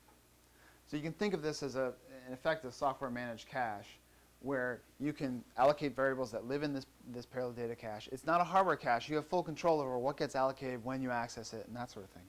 [0.87, 1.93] So you can think of this as a,
[2.27, 3.99] in effect, a software managed cache
[4.41, 8.09] where you can allocate variables that live in this, this parallel data cache.
[8.11, 9.09] It's not a hardware cache.
[9.09, 12.05] You have full control over what gets allocated, when you access it, and that sort
[12.05, 12.23] of thing.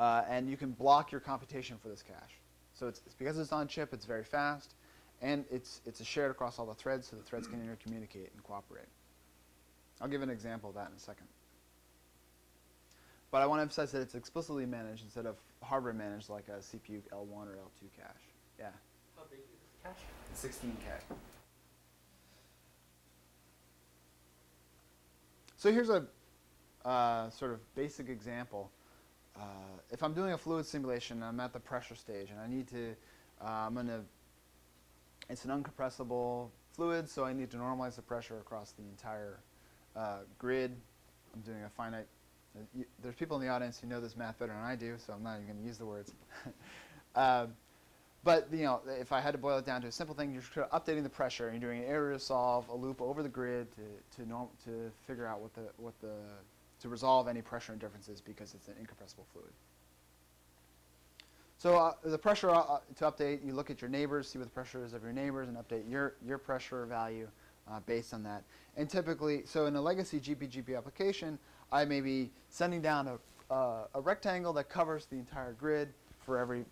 [0.00, 2.40] Uh, and you can block your computation for this cache.
[2.72, 4.74] So it's, it's because it's on chip, it's very fast,
[5.20, 8.88] and it's, it's shared across all the threads so the threads can intercommunicate and cooperate.
[10.00, 11.26] I'll give an example of that in a second.
[13.30, 16.60] But I want to emphasize that it's explicitly managed instead of hardware managed like a
[16.62, 18.06] CPU L1 or L2 cache.
[18.58, 18.70] Yeah,
[19.18, 20.62] How big is this cache?
[20.64, 21.14] 16K.
[25.58, 26.06] So here's a
[26.86, 28.70] uh, sort of basic example.
[29.40, 29.44] Uh,
[29.90, 32.94] if I'm doing a fluid simulation, I'm at the pressure stage, and I need to,
[33.42, 34.00] uh, I'm to,
[35.28, 39.40] it's an uncompressible fluid, so I need to normalize the pressure across the entire
[39.96, 40.76] uh, grid.
[41.34, 42.06] I'm doing a finite,
[42.56, 45.12] uh, there's people in the audience who know this math better than I do, so
[45.14, 46.12] I'm not even going to use the words.
[47.14, 47.54] um,
[48.22, 50.66] but you know, if I had to boil it down to a simple thing, you're
[50.66, 54.16] updating the pressure, and you're doing an area solve, a loop over the grid to
[54.16, 56.12] to norm, to figure out what the what the
[56.80, 59.52] to resolve any pressure differences because it's an incompressible fluid.
[61.58, 64.54] So uh, the pressure uh, to update, you look at your neighbors, see what the
[64.54, 67.28] pressure is of your neighbors, and update your your pressure value
[67.70, 68.44] uh, based on that.
[68.76, 71.38] And typically, so in a legacy GPGPU application,
[71.70, 73.08] I may be sending down
[73.50, 76.64] a, a rectangle that covers the entire grid for every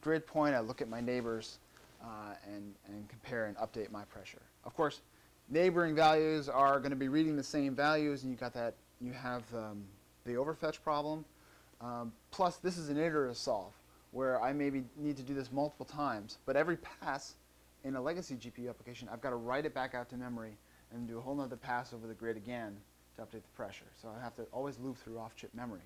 [0.00, 0.54] grid point.
[0.54, 1.58] I look at my neighbors
[2.02, 4.42] uh, and, and compare and update my pressure.
[4.64, 5.00] Of course,
[5.48, 8.74] neighboring values are going to be reading the same values, and you've got that.
[9.00, 9.84] You have um,
[10.24, 11.24] the overfetch problem.
[11.80, 13.72] Um, plus, this is an iterative solve
[14.12, 16.38] where I maybe need to do this multiple times.
[16.44, 17.34] But every pass
[17.84, 20.56] in a legacy GPU application, I've got to write it back out to memory
[20.92, 22.76] and do a whole nother pass over the grid again
[23.16, 23.86] to update the pressure.
[24.00, 25.80] So I have to always loop through off-chip memory.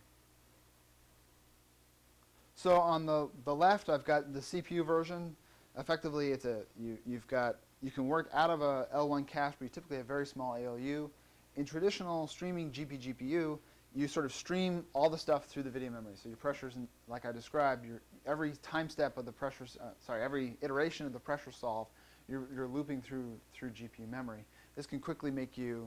[2.56, 5.36] So on the, the left, I've got the CPU version.
[5.76, 9.64] Effectively, it's a you, you've got you can work out of a L1 cache, but
[9.64, 11.10] you typically have very small ALU.
[11.56, 13.58] In traditional streaming GP GPU,
[13.94, 16.14] you sort of stream all the stuff through the video memory.
[16.16, 19.90] So your pressures, in, like I described, your, every time step of the pressure, uh,
[20.04, 21.86] sorry, every iteration of the pressure solve,
[22.28, 24.44] you're, you're looping through through GPU memory.
[24.74, 25.86] This can quickly make you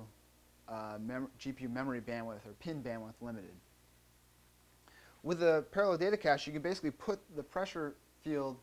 [0.70, 3.52] uh, mem GPU memory bandwidth or pin bandwidth limited.
[5.24, 8.58] With the parallel data cache, you can basically put the pressure field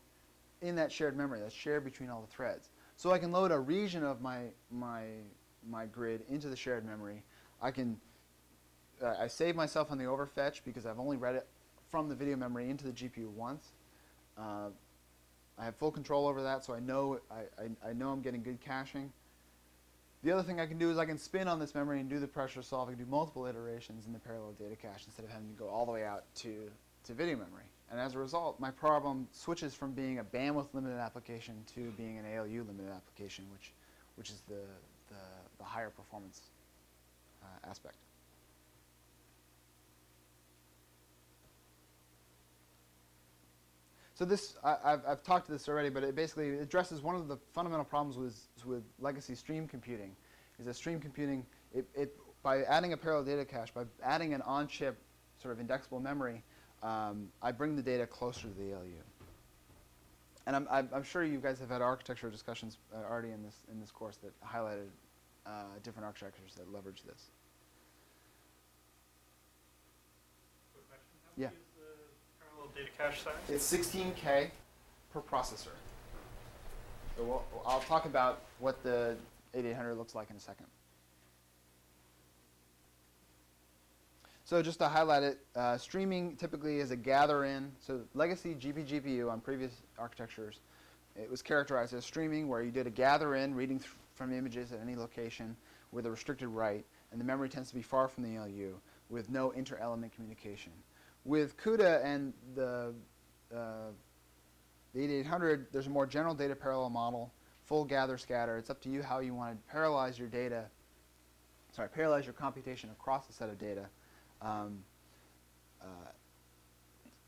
[0.61, 2.69] in that shared memory that's shared between all the threads.
[2.95, 5.03] So I can load a region of my my
[5.69, 7.23] my grid into the shared memory.
[7.61, 7.97] I can
[9.01, 11.47] uh, I save myself on the overfetch because I've only read it
[11.91, 13.73] from the video memory into the GPU once.
[14.37, 14.69] Uh,
[15.57, 18.43] I have full control over that, so I know I, I, I know I'm getting
[18.43, 19.11] good caching.
[20.23, 22.19] The other thing I can do is I can spin on this memory and do
[22.19, 22.89] the pressure solve.
[22.89, 25.69] I can do multiple iterations in the parallel data cache instead of having to go
[25.69, 26.69] all the way out to,
[27.03, 27.63] to video memory.
[27.91, 32.17] And as a result, my problem switches from being a bandwidth limited application to being
[32.17, 33.71] an ALU limited application, which,
[34.15, 34.61] which is the,
[35.57, 36.41] the, higher performance
[37.43, 37.95] uh, aspect.
[44.13, 47.27] So this, I, have I've talked to this already, but it basically addresses one of
[47.27, 50.15] the fundamental problems with, with legacy stream computing,
[50.57, 54.41] is that stream computing, it, it, by adding a parallel data cache, by adding an
[54.43, 54.97] on-chip
[55.41, 56.43] sort of indexable memory,
[56.81, 58.91] um, I bring the data closer to the ALU.
[60.47, 63.55] And I'm, I'm, I'm sure you guys have had architecture discussions uh, already in this,
[63.71, 64.87] in this course that highlighted
[65.45, 67.29] uh, different architectures that leverage this.
[71.37, 71.49] Yeah.
[72.39, 73.33] Parallel data cache size?
[73.49, 74.49] It's 16K
[75.11, 75.75] per processor.
[77.17, 79.15] So we'll, I'll talk about what the
[79.53, 80.67] 8800 looks like in a second.
[84.43, 87.71] So just to highlight it, uh, streaming typically is a gather in.
[87.79, 90.59] So legacy GP GPU on previous architectures,
[91.15, 93.81] it was characterized as streaming where you did a gather in, reading
[94.15, 95.55] from images at any location
[95.91, 98.75] with a restricted write, and the memory tends to be far from the LU
[99.09, 100.71] with no inter-element communication.
[101.25, 102.93] With CUDA and the,
[103.55, 103.91] uh,
[104.93, 107.33] the 8800, there's a more general data parallel model,
[107.65, 108.57] full gather scatter.
[108.57, 110.65] It's up to you how you want to parallelize your data,
[111.71, 113.87] sorry, parallelize your computation across a set of data.
[114.41, 114.83] Um,
[115.81, 115.85] uh,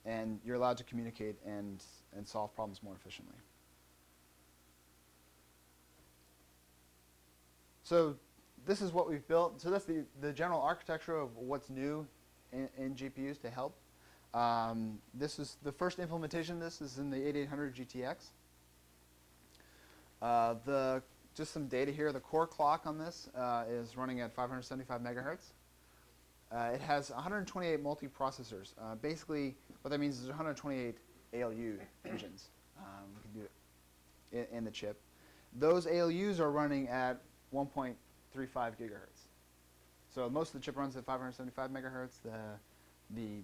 [0.05, 1.83] and you're allowed to communicate and,
[2.15, 3.35] and solve problems more efficiently.
[7.87, 8.15] So
[8.65, 9.61] this is what we've built.
[9.61, 12.05] So that's the, the general architecture of what's new
[12.51, 13.77] in, in GPUs to help.
[14.33, 18.15] Um, this is the first implementation of this is in the 8800 GTX.
[20.21, 21.01] Uh, the
[21.33, 22.11] just some data here.
[22.11, 25.53] The core clock on this uh, is running at 575 megahertz.
[26.51, 28.73] Uh, it has 128 multiprocessors.
[28.81, 30.97] Uh, basically, what that means is 128
[31.35, 32.49] ALU engines.
[32.77, 33.47] Um,
[34.33, 34.99] in, in the chip.
[35.57, 37.21] Those ALUs are running at
[37.53, 37.95] 1.35
[38.35, 39.27] gigahertz.
[40.13, 42.21] So most of the chip runs at 575 megahertz.
[42.23, 42.57] The
[43.11, 43.41] the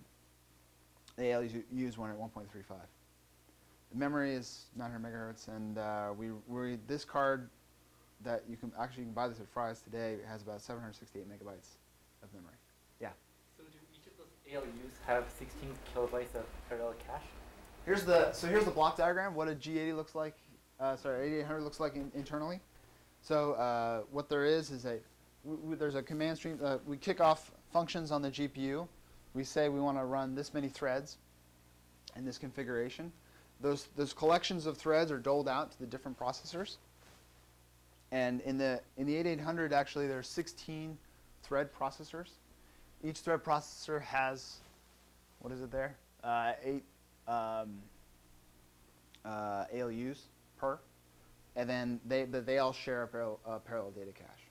[1.20, 2.76] ALUs use one at 1.35.
[3.92, 7.50] The memory is 900 megahertz, and uh, we, we this card
[8.24, 11.78] that you can actually you can buy this at Fry's today has about 768 megabytes
[12.24, 12.56] of memory.
[13.00, 13.10] Yeah.
[13.58, 17.22] So do each of those ALUs have 16 kilobytes of parallel cache?
[17.86, 19.36] Here's the so here's the block diagram.
[19.36, 20.36] What a G80 looks like.
[20.80, 22.60] Uh, sorry, 8800 looks like in, internally.
[23.24, 26.60] So uh, what there is is w- there's a command stream.
[26.62, 28.86] Uh, we kick off functions on the GPU.
[29.34, 31.18] We say we want to run this many threads
[32.18, 33.12] in this configuration.
[33.62, 36.76] Those those collections of threads are doled out to the different processors.
[38.12, 40.98] And in the in the 8800 actually there's 16
[41.44, 42.32] thread processors.
[43.06, 44.58] Each thread processor has
[45.40, 45.96] what is it there?
[46.24, 46.84] Uh, eight
[47.28, 47.80] um,
[49.24, 50.20] uh, ALUs
[50.58, 50.78] per,
[51.56, 54.48] and then they but they all share a parallel, uh, parallel data cache.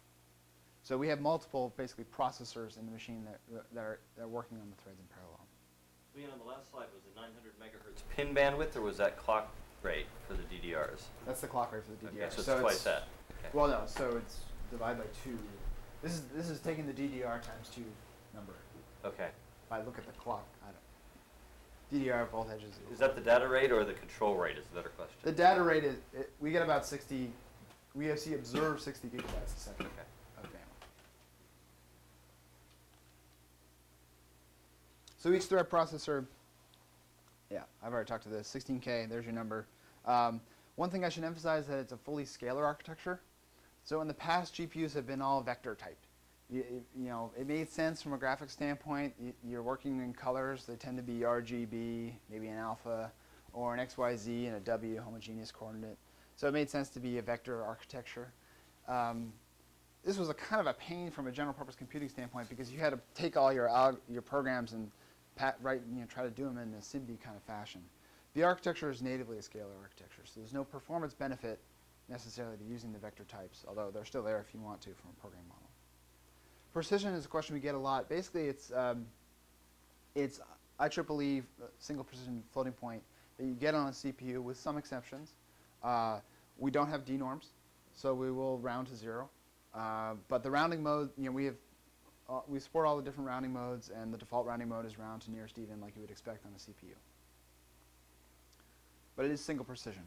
[0.83, 3.41] So we have multiple basically processors in the machine that
[3.73, 5.47] that are, that are working on the threads in parallel.
[6.15, 9.55] Leon, on the last slide, was it 900 megahertz pin bandwidth, or was that clock
[9.83, 11.03] rate for the DDRs?
[11.27, 12.23] That's the clock rate for the DDRs.
[12.23, 13.05] Okay, so it's twice that.
[13.39, 13.49] Okay.
[13.53, 15.39] Well, no, so it's divided by two.
[16.03, 17.85] This is this is taking the DDR times two
[18.35, 18.55] number.
[19.05, 19.29] Okay.
[19.67, 20.82] If I look at the clock, I don't.
[21.93, 22.27] DDR.
[22.93, 25.17] Is that the data rate or the control rate is the better question?
[25.23, 27.31] The data rate is it, we get about 60.
[27.95, 30.03] We have see observe 60 gigabytes a second Okay.
[30.39, 30.87] of bandwidth.
[35.19, 36.25] So each thread processor,
[37.51, 38.49] yeah, I've already talked to this.
[38.53, 39.67] 16K, there's your number.
[40.07, 40.41] Um,
[40.77, 43.21] one thing I should emphasize is that it's a fully scalar architecture.
[43.85, 46.07] So in the past, GPUs have been all vector typed.
[46.51, 49.15] You, you know, it made sense from a graphics standpoint.
[49.19, 50.65] You, you're working in colors.
[50.67, 53.11] They tend to be RGB, maybe an alpha,
[53.53, 55.97] or an XYZ and a W homogeneous coordinate.
[56.37, 58.33] So it made sense to be a vector architecture.
[58.89, 59.33] Um,
[60.05, 62.81] this was a kind of a pain from a general purpose computing standpoint because you
[62.81, 63.71] had to take all your
[64.09, 64.91] your programs and
[65.37, 67.83] pat, write, you know, try to do them in a SIMD kind of fashion.
[68.35, 71.61] The architecture is natively a scalar architecture, so there's no performance benefit
[72.09, 75.11] necessarily to using the vector types, although they're still there if you want to from
[75.17, 75.62] a program model.
[76.73, 78.09] Precision is a question we get a lot.
[78.09, 79.07] Basically, it's um,
[80.15, 80.41] it's
[80.81, 83.03] IEEE uh, single precision floating point
[83.39, 85.33] that you get on a CPU with some exceptions.
[85.83, 86.21] Uh,
[86.59, 87.49] we don't have denorms,
[87.95, 89.29] so we will round to zero.
[89.75, 91.57] Uh, but the rounding mode, you know, we have
[92.29, 95.21] uh, we support all the different rounding modes, and the default rounding mode is round
[95.23, 96.95] to nearest even, like you would expect on a CPU.
[99.17, 100.05] But it is single precision,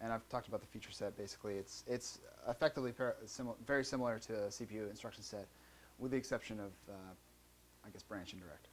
[0.00, 1.16] and I've talked about the feature set.
[1.16, 2.92] Basically, it's it's effectively
[3.26, 5.46] simil- very similar to a CPU instruction set,
[5.98, 6.92] with the exception of, uh,
[7.86, 8.68] I guess, branch indirect.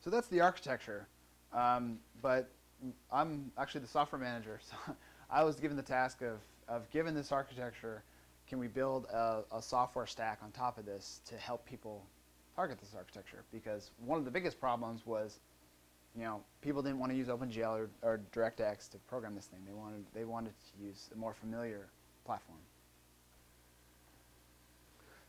[0.00, 1.06] So that's the architecture.
[1.52, 2.48] Um, but
[3.12, 4.94] I'm actually the software manager, so
[5.30, 6.38] I was given the task of,
[6.68, 8.02] of given this architecture,
[8.48, 12.04] can we build a, a software stack on top of this to help people
[12.56, 13.44] target this architecture?
[13.52, 15.38] Because one of the biggest problems was,
[16.16, 19.60] you know, people didn't want to use OpenGL or, or DirectX to program this thing.
[19.66, 21.86] They wanted, they wanted to use a more familiar
[22.24, 22.58] platform.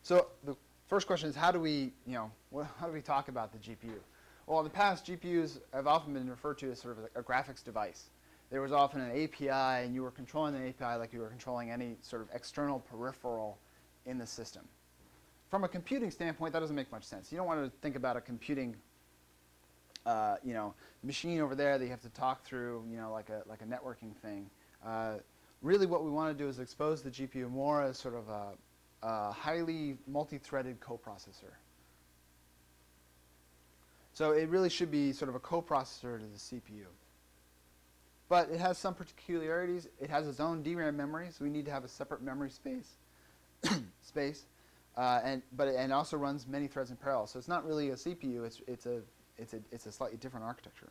[0.03, 0.55] So the
[0.88, 2.32] first question is, how do we, you know,
[2.79, 3.99] how do we talk about the GPU?
[4.47, 7.63] Well, in the past, GPUs have often been referred to as sort of a graphics
[7.63, 8.09] device.
[8.49, 11.71] There was often an API, and you were controlling the API like you were controlling
[11.71, 13.57] any sort of external peripheral
[14.05, 14.63] in the system.
[15.49, 17.32] from a computing standpoint, that doesn't make much sense.
[17.32, 18.75] You don't want to think about a computing,
[20.05, 20.73] uh, you know,
[21.03, 23.65] machine over there that you have to talk through, you know, like a like a
[23.65, 24.49] networking thing.
[24.85, 25.15] Uh,
[25.61, 28.53] really, what we want to do is expose the GPU more as sort of a,
[29.03, 31.53] a highly multi-threaded coprocessor.
[34.13, 36.85] So it really should be sort of a coprocessor to the CPU.
[38.27, 39.87] But it has some peculiarities.
[39.99, 42.97] It has its own DRAM memory, so we need to have a separate memory space.
[44.01, 44.45] space,
[44.97, 47.27] uh, and but it, and also runs many threads in parallel.
[47.27, 48.45] So it's not really a CPU.
[48.45, 49.01] It's it's a
[49.38, 50.89] it's a it's a slightly different architecture.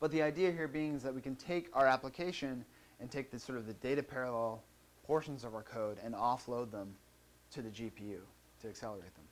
[0.00, 2.64] But the idea here being is that we can take our application
[3.00, 4.62] and take the sort of the data parallel
[5.04, 6.94] portions of our code and offload them
[7.52, 8.18] to the GPU
[8.60, 9.24] to accelerate them.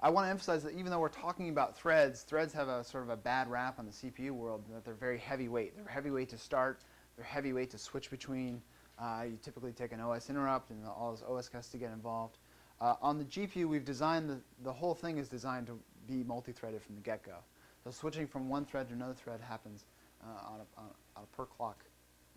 [0.00, 3.04] I want to emphasize that even though we're talking about threads, threads have a sort
[3.04, 5.76] of a bad rap on the CPU world that they're very heavyweight.
[5.76, 6.80] They're heavyweight to start,
[7.16, 8.60] they're heavyweight to switch between.
[8.98, 12.38] Uh, you typically take an OS interrupt and all this OS has to get involved.
[12.80, 16.82] Uh, on the GPU, we've designed the, the whole thing is designed to be multi-threaded
[16.82, 17.36] from the get-go.
[17.84, 19.84] So switching from one thread to another thread happens
[20.22, 21.84] uh, on, a, on, a, on, a, per clock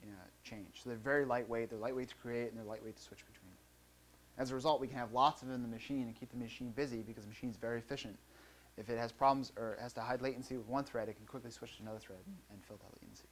[0.04, 0.82] you know, change.
[0.84, 1.70] So they're very lightweight.
[1.70, 3.54] They're lightweight to create and they're lightweight to switch between.
[4.38, 6.38] As a result, we can have lots of them in the machine and keep the
[6.38, 8.18] machine busy because the machine is very efficient.
[8.78, 11.50] If it has problems or has to hide latency with one thread, it can quickly
[11.50, 12.20] switch to another thread
[12.52, 13.27] and fill that latency.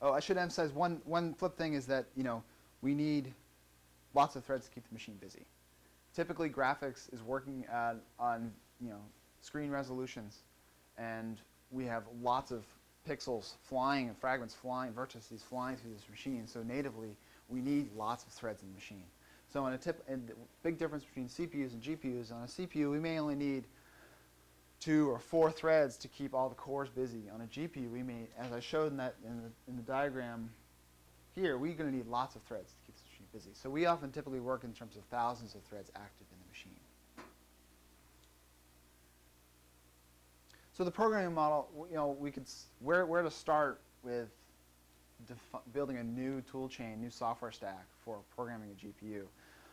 [0.00, 2.42] Oh, I should emphasize one, one flip thing is that, you know,
[2.82, 3.32] we need
[4.14, 5.46] lots of threads to keep the machine busy.
[6.14, 9.00] Typically, graphics is working at, on, you know,
[9.40, 10.38] screen resolutions,
[10.98, 11.40] and
[11.70, 12.64] we have lots of
[13.08, 16.46] pixels flying and fragments flying, vertices flying through this machine.
[16.46, 17.16] So natively,
[17.48, 19.04] we need lots of threads in the machine.
[19.52, 22.90] So on a tip, and the big difference between CPUs and GPUs, on a CPU,
[22.90, 23.64] we may only need
[24.80, 27.22] two or four threads to keep all the cores busy.
[27.34, 30.50] On a GPU, we may, as I showed in, that, in, the, in the diagram
[31.34, 33.50] here, we're going to need lots of threads to keep the machine busy.
[33.54, 37.26] So we often typically work in terms of thousands of threads active in the machine.
[40.76, 42.44] So the programming model, you know, we could
[42.80, 44.28] where where to start with
[45.72, 49.22] building a new tool chain, new software stack for programming a GPU.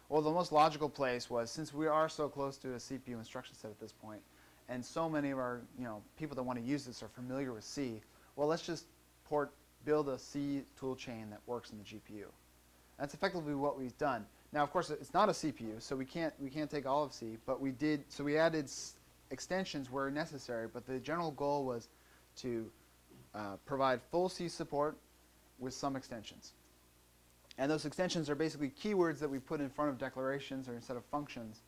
[0.08, 3.56] Well, the most logical place was since we are so close to a CPU instruction
[3.56, 4.22] set at this point,
[4.70, 7.54] and so many of our you know people that want to use this are familiar
[7.54, 8.02] with C.
[8.36, 8.86] Well, let's just
[9.26, 9.52] port
[9.86, 12.26] build a C tool chain that works in the GPU.
[13.00, 14.26] That's effectively what we've done.
[14.52, 17.14] Now, of course, it's not a CPU, so we can't we can't take all of
[17.14, 18.04] C, but we did.
[18.10, 18.70] So we added
[19.32, 21.90] extensions where necessary, but the general goal was
[22.38, 22.70] to
[23.34, 24.98] uh, provide full C support
[25.60, 26.54] with some extensions.
[27.58, 30.98] And those extensions are basically keywords that we put in front of declarations or instead
[30.98, 31.62] of functions.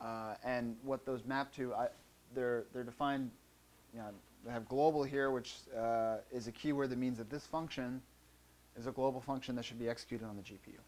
[0.00, 1.88] Uh, and what those map to, I,
[2.34, 3.30] they're, they're defined,
[3.92, 4.08] you know,
[4.44, 8.02] they have global here, which uh, is a keyword that means that this function
[8.78, 10.78] is a global function that should be executed on the GPU.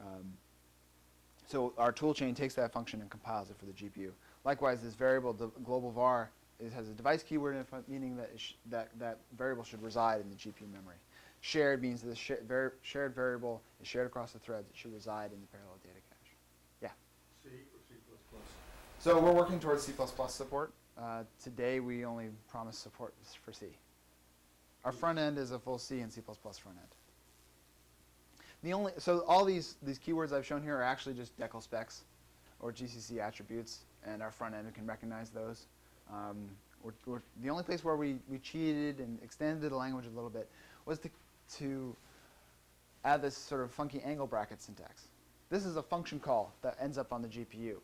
[0.00, 0.32] Um,
[1.46, 4.10] so our toolchain takes that function and compiles it for the GPU.
[4.44, 8.30] Likewise, this variable, the global var, it has a device keyword in front, meaning that,
[8.70, 10.96] that that variable should reside in the GPU memory.
[11.40, 12.32] Shared means that the sh
[12.82, 14.68] shared variable is shared across the threads.
[14.68, 16.34] It should reside in the parallel data cache.
[16.82, 16.90] Yeah?
[17.42, 17.94] C or C++?
[19.00, 19.94] So we're working towards C++
[20.28, 20.74] support.
[21.00, 23.64] Uh, today, we only promise support for C.
[24.84, 26.88] Our front end is a full C and C++ front end.
[28.62, 32.00] The only, so all these, these keywords I've shown here are actually just declspecs
[32.60, 35.64] or GCC attributes and our front end can recognize those.
[36.12, 36.50] Um,
[36.82, 40.28] we're, we're the only place where we, we cheated and extended the language a little
[40.28, 40.46] bit
[40.84, 41.08] was to,
[41.56, 41.96] to
[43.06, 45.04] add this sort of funky angle bracket syntax.
[45.48, 47.76] This is a function call that ends up on the GPU.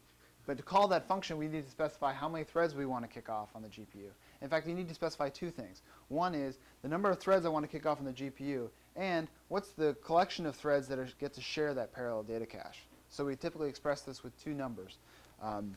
[0.47, 3.09] But to call that function, we need to specify how many threads we want to
[3.09, 4.11] kick off on the GPU.
[4.41, 5.83] In fact, you need to specify two things.
[6.09, 9.29] One is the number of threads I want to kick off on the GPU, and
[9.49, 12.81] what's the collection of threads that are, get to share that parallel data cache.
[13.09, 14.99] So we typically express this with two numbers.
[15.43, 15.75] Um,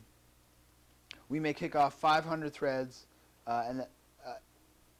[1.29, 3.05] we may kick off 500 threads
[3.47, 4.33] uh, and uh,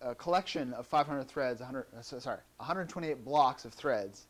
[0.01, 4.25] a collection of 500 threads, 100, uh, sorry, 128 blocks of threads,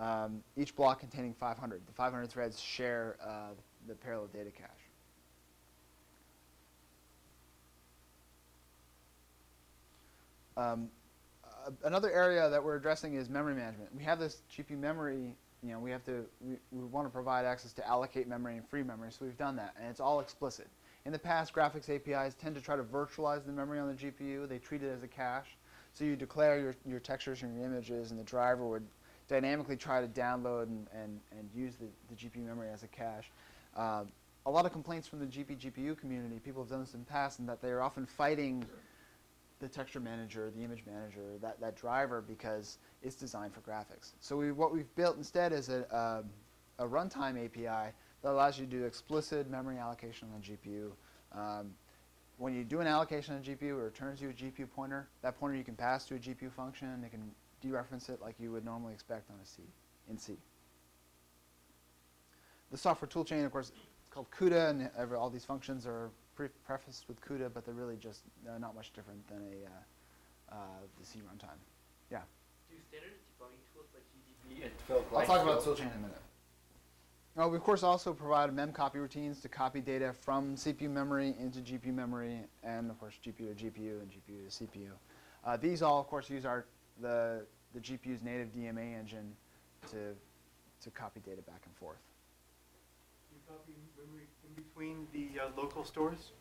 [0.00, 1.86] um, each block containing 500.
[1.86, 3.50] The 500 threads share uh,
[3.88, 4.68] the parallel data cache.
[10.56, 10.90] Um,
[11.84, 13.94] another area that we're addressing is memory management.
[13.96, 17.44] We have this GPU memory, you know, we have to, we, we want to provide
[17.44, 20.68] access to allocate memory and free memory, so we've done that, and it's all explicit.
[21.04, 24.48] In the past, graphics APIs tend to try to virtualize the memory on the GPU.
[24.48, 25.56] They treat it as a cache.
[25.94, 28.86] So you declare your, your textures and your images, and the driver would
[29.28, 33.30] dynamically try to download and, and, and use the, the GPU memory as a cache.
[33.76, 34.04] Uh,
[34.44, 37.38] a lot of complaints from the GPGPU community, people have done this in the past,
[37.38, 38.64] and that they are often fighting
[39.60, 44.12] the texture manager, the image manager, that, that driver because it's designed for graphics.
[44.20, 46.24] So we, what we've built instead is a, um,
[46.78, 47.92] a runtime API
[48.22, 50.90] that allows you to do explicit memory allocation on the GPU.
[51.32, 51.74] Um,
[52.38, 55.08] when you do an allocation on the GPU, it returns you a GPU pointer.
[55.22, 57.04] That pointer you can pass to a GPU function.
[57.04, 57.30] It can
[57.64, 59.62] dereference it like you would normally expect on a C,
[60.10, 60.36] in C.
[62.72, 66.48] The software toolchain, of course, it's called CUDA, and every, all these functions are pre
[66.66, 70.56] prefaced with CUDA, but they're really just uh, not much different than a uh, uh,
[70.98, 71.60] the C runtime.
[72.10, 72.20] Yeah.
[72.70, 76.02] Do standard debugging tools like GDB and develop I'll talk about the toolchain in a
[76.02, 76.22] minute.
[77.38, 81.34] Uh, we of course also provide mem copy routines to copy data from CPU memory
[81.38, 84.90] into GPU memory, and of course GPU to GPU and GPU to CPU.
[85.44, 86.64] Uh, these all, of course, use our
[87.02, 87.44] the
[87.74, 89.34] the GPU's native DMA engine
[89.90, 90.14] to
[90.82, 92.00] to copy data back and forth.
[94.46, 96.32] In between the uh, local stores?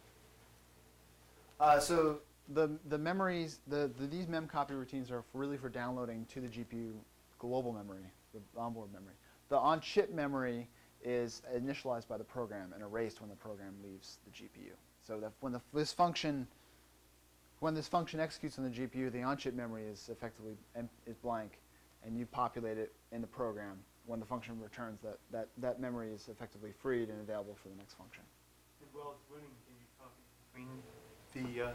[1.59, 2.19] Uh, so
[2.53, 6.41] the the memories, the, the these mem copy routines are for really for downloading to
[6.41, 6.93] the GPU
[7.39, 8.03] global memory,
[8.33, 9.13] the onboard memory.
[9.49, 10.69] The on-chip memory
[11.03, 14.71] is initialized by the program and erased when the program leaves the GPU.
[15.05, 16.47] So that when the, this function
[17.59, 20.53] when this function executes on the GPU, the on-chip memory is effectively
[21.05, 21.59] is blank,
[22.03, 23.77] and you populate it in the program.
[24.07, 27.75] When the function returns, that, that, that memory is effectively freed and available for the
[27.75, 28.23] next function.
[28.81, 30.21] And while it's running, can you copy
[31.33, 31.71] between the, uh,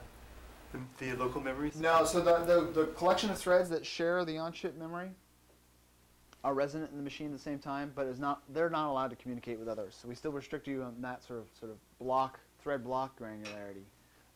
[0.99, 1.77] the, the local memories?
[1.77, 5.11] No, so the, the, the collection of threads that share the on-chip memory
[6.47, 9.11] are resident in the machine at the same time, but is not they're not allowed
[9.11, 9.99] to communicate with others.
[10.01, 13.83] So we still restrict you on that sort of sort of block thread block granularity.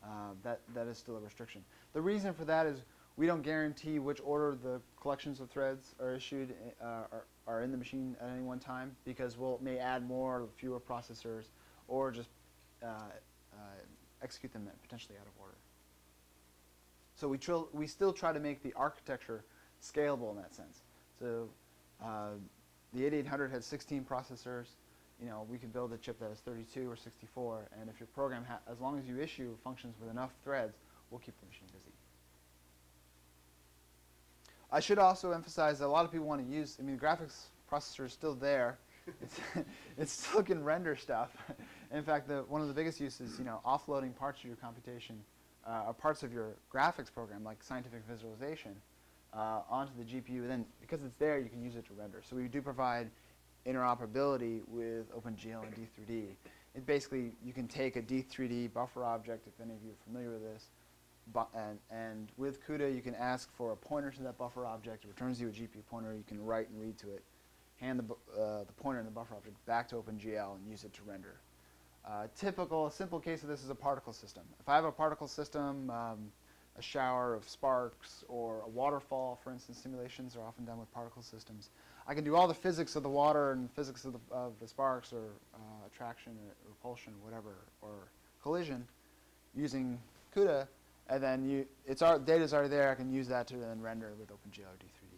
[0.03, 1.63] Uh, that that is still a restriction.
[1.93, 2.83] The reason for that is
[3.21, 7.71] we don't guarantee which order the collections of threads are issued uh, are, are in
[7.71, 11.51] the machine at any one time because we'll may add more or fewer processors
[11.87, 12.31] or just
[12.83, 13.57] uh, uh,
[14.23, 15.59] execute them potentially out of order.
[17.15, 17.39] So we,
[17.79, 19.45] we still try to make the architecture
[19.83, 20.79] scalable in that sense.
[21.19, 21.51] So
[22.03, 22.31] uh,
[22.95, 24.69] the 8800 has 16 processors.
[25.21, 28.07] You know, we can build a chip that has 32 or 64, and if your
[28.15, 30.79] program, as long as you issue functions with enough threads,
[31.11, 31.90] we'll keep the machine busy.
[34.73, 37.05] I should also emphasize that a lot of people want to use, I mean, the
[37.05, 38.79] graphics processor is still there.
[39.23, 39.41] it's,
[39.99, 41.37] it still can render stuff.
[41.93, 45.17] In fact, the, one of the biggest uses, you know, offloading parts of your computation,
[45.67, 48.73] uh, or parts of your graphics program, like scientific visualization,
[49.35, 50.47] uh, onto the GPU.
[50.47, 52.23] Then, because it's there, you can use it to render.
[52.29, 53.11] So we do provide
[53.67, 56.29] interoperability with OpenGL and D3D.
[56.77, 60.31] It basically, you can take a D3D buffer object, if any of you are familiar
[60.31, 60.67] with this,
[61.55, 65.05] and, and with CUDA, you can ask for a pointer to that buffer object.
[65.05, 66.15] It returns you a GPU pointer.
[66.15, 67.23] You can write and read to it,
[67.81, 70.93] hand the, uh, the pointer and the buffer object back to OpenGL and use it
[70.95, 71.37] to render.
[72.05, 74.43] Uh, typical, a simple case of this is a particle system.
[74.59, 76.33] If I have a particle system, um,
[76.79, 81.23] a shower of sparks or a waterfall, for instance, simulations are often done with particle
[81.23, 81.71] systems.
[82.09, 84.67] I can do all the physics of the water and physics of the, of the
[84.67, 88.09] sparks or uh, attraction or repulsion whatever, or
[88.43, 88.87] collision
[89.55, 89.99] using
[90.35, 90.67] CUDA,
[91.11, 92.91] and then you, it's our data's already there.
[92.91, 95.11] I can use that to then render with OpenGL D3D.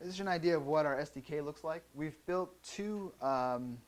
[0.00, 1.82] This is an idea of what our SDK looks like.
[1.94, 3.78] We've built two um,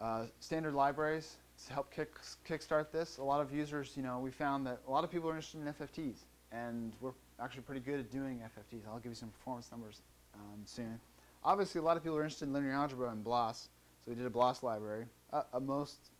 [0.00, 1.36] uh, standard libraries
[1.66, 2.12] to help kick
[2.48, 3.18] kickstart this.
[3.18, 5.60] A lot of users, you know, we found that a lot of people are interested
[5.60, 6.18] in FFTs,
[6.52, 8.86] and we're actually pretty good at doing FFTs.
[8.88, 10.02] I'll give you some performance numbers
[10.34, 11.00] um, soon.
[11.42, 13.68] Obviously, a lot of people are interested in linear algebra and BLAS,
[14.04, 15.06] so we did a BLAS library.
[15.32, 16.10] Uh, uh, most,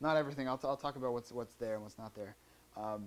[0.00, 0.48] not everything.
[0.48, 2.36] I'll, t- I'll talk about what's what's there and what's not there.
[2.76, 3.04] Um,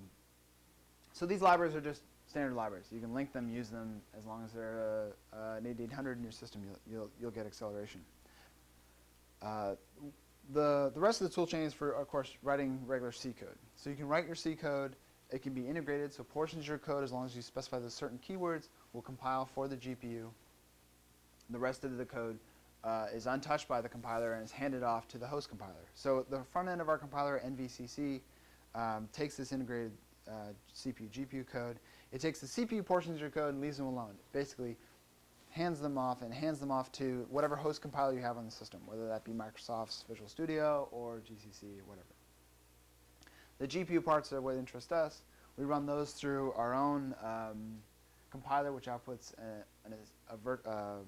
[1.13, 2.85] so these libraries are just standard libraries.
[2.91, 6.23] You can link them, use them as long as they're uh, uh, an 8800 in
[6.23, 6.61] your system.
[6.65, 8.01] You'll you'll, you'll get acceleration.
[9.41, 9.75] Uh,
[10.51, 13.55] the, the rest of the tool chain is for, of course, writing regular C code.
[13.75, 14.95] So you can write your C code.
[15.31, 17.89] It can be integrated, so portions of your code, as long as you specify the
[17.89, 20.25] certain keywords, will compile for the GPU.
[21.51, 22.39] The rest of the code
[22.83, 25.85] uh, is untouched by the compiler and is handed off to the host compiler.
[25.93, 28.21] So the front end of our compiler, NVCC,
[28.75, 29.91] um, takes this integrated
[30.27, 31.79] uh, CPU, GPU code.
[32.11, 34.13] It takes the CPU portions of your code and leaves them alone.
[34.31, 34.77] Basically,
[35.49, 38.51] hands them off and hands them off to whatever host compiler you have on the
[38.51, 42.05] system, whether that be Microsoft's Visual Studio or GCC whatever.
[43.57, 45.23] The GPU parts are what interest us.
[45.57, 47.75] We run those through our own um,
[48.31, 49.65] compiler, which outputs a,
[50.31, 51.05] a um,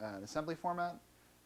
[0.00, 0.96] an assembly format.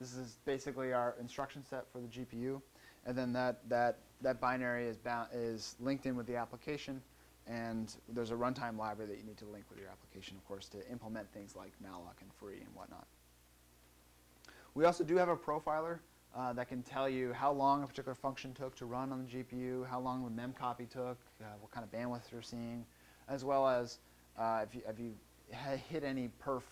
[0.01, 2.61] This is basically our instruction set for the GPU,
[3.07, 7.01] and then that that that binary is bound is linked in with the application
[7.51, 10.69] and there's a runtime library that you need to link with your application, of course,
[10.69, 13.07] to implement things like malloc and free and whatnot.
[14.75, 15.99] We also do have a profiler
[16.37, 19.39] uh, that can tell you how long a particular function took to run on the
[19.39, 22.87] GPU, how long the memcopy took, uh, what kind of bandwidth you're seeing,
[23.29, 23.99] as well as
[24.39, 25.13] uh, if you, if you
[25.91, 26.63] hit any perf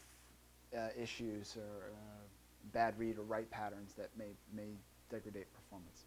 [0.76, 2.24] uh, issues or uh,
[2.72, 4.70] bad read or write patterns that may, may
[5.10, 6.04] degrade performance.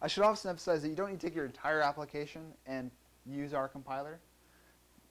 [0.00, 2.90] I should also emphasize that you don't need to take your entire application and
[3.24, 4.18] use our compiler.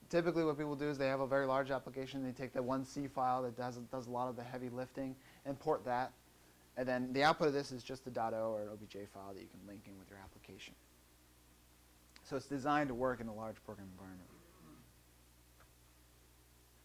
[0.10, 2.84] Typically what people do is they have a very large application, they take the one
[2.84, 5.16] C file that does, does a lot of the heavy lifting,
[5.46, 6.12] import that,
[6.76, 9.42] and then the output of this is just a .o or an OBJ file that
[9.42, 10.74] you can link in with your application.
[12.24, 14.31] So it's designed to work in a large program environment.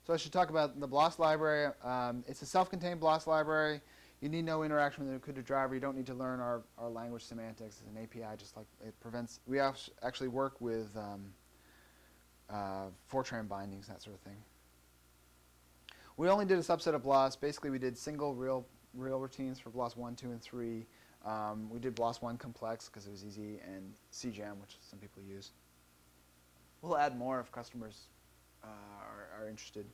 [0.07, 1.72] So I should talk about the BLAS library.
[1.82, 3.80] Um, it's a self-contained BLAS library.
[4.20, 5.74] You need no interaction with the CUDA driver.
[5.74, 7.80] You don't need to learn our, our language semantics.
[7.80, 9.40] It's an API, just like it prevents.
[9.48, 11.32] We actually work with um,
[12.48, 14.36] uh, Fortran bindings, that sort of thing.
[16.16, 17.34] We only did a subset of BLAS.
[17.34, 20.86] Basically, we did single real real routines for BLAS 1, 2, and 3.
[21.24, 25.20] Um, we did BLAS 1 complex because it was easy, and CGEMM, which some people
[25.28, 25.50] use.
[26.80, 28.07] We'll add more if customers
[28.67, 29.87] uh, are, are, interested.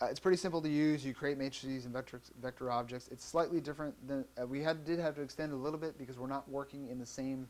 [0.00, 1.04] Uh, it's pretty simple to use.
[1.04, 3.08] You create matrices and vector, vector objects.
[3.10, 6.18] It's slightly different than uh, we had did have to extend a little bit because
[6.18, 7.48] we're not working in the same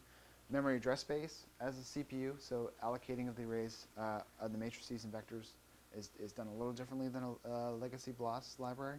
[0.51, 2.33] memory address space as the CPU.
[2.39, 5.53] So allocating of the arrays uh, of the matrices and vectors
[5.97, 8.99] is, is done a little differently than a legacy BLAS library.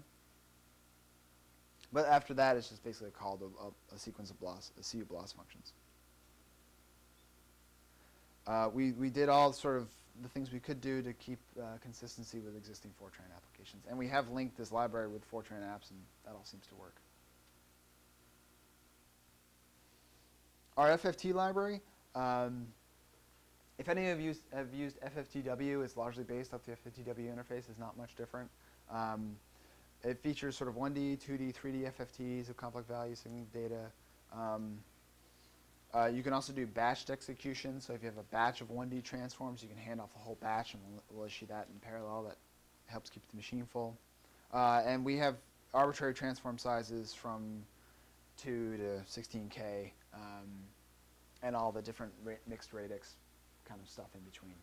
[1.92, 5.34] But after that, it's just basically called a, a, a sequence of BLAS, a CUBLAS
[5.34, 5.74] functions.
[8.46, 9.88] Uh, we, we did all sort of
[10.22, 13.84] the things we could do to keep uh, consistency with existing Fortran applications.
[13.90, 16.96] And we have linked this library with Fortran apps, and that all seems to work.
[20.78, 21.82] Our FFT library,
[22.16, 22.68] um,
[23.78, 27.70] if any of you have used FFTW, it's largely based off the FFTW interface.
[27.70, 28.50] It's not much different.
[28.92, 29.36] Um,
[30.04, 33.92] it features sort of 1D, 2D, 3D FFTs of complex values and data.
[34.34, 34.80] Um,
[35.94, 37.82] uh, you can also do batched execution.
[37.82, 40.38] So if you have a batch of 1D transforms, you can hand off the whole
[40.42, 42.24] batch, and we'll, we'll issue that in parallel.
[42.24, 42.38] That
[42.86, 43.98] helps keep the machine full.
[44.54, 45.36] Uh, and we have
[45.74, 47.64] arbitrary transform sizes from
[48.38, 50.48] 2 to 16K, um,
[51.42, 53.16] and all the different ra mixed radix
[53.66, 54.56] kind of stuff in between.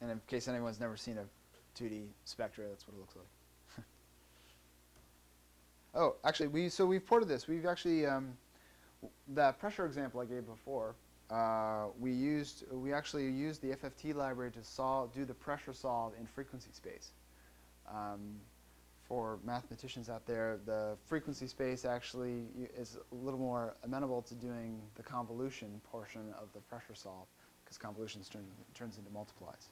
[0.00, 1.24] And in case anyone's never seen a
[1.80, 2.64] 2D Spectra.
[2.68, 3.26] That's what it looks like.
[5.94, 7.48] Oh, actually, we so we've ported this.
[7.48, 8.36] We've actually um,
[9.28, 10.94] that pressure example I gave before.
[11.30, 16.12] Uh, we used we actually used the FFT library to solve do the pressure solve
[16.18, 17.12] in frequency space.
[17.88, 18.40] Um,
[19.06, 22.44] for mathematicians out there, the frequency space actually
[22.76, 27.26] is a little more amenable to doing the convolution portion of the pressure solve
[27.64, 29.68] because convolutions turn, turns into multiplies.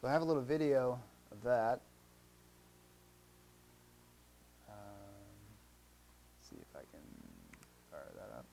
[0.00, 0.98] So I have a little video
[1.32, 1.80] of that.
[4.68, 4.76] Um,
[6.40, 7.00] see if I can
[7.90, 8.46] fire that up.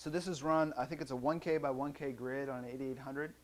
[0.00, 3.34] So this is run, I think it's a 1K by 1K grid on an 8800.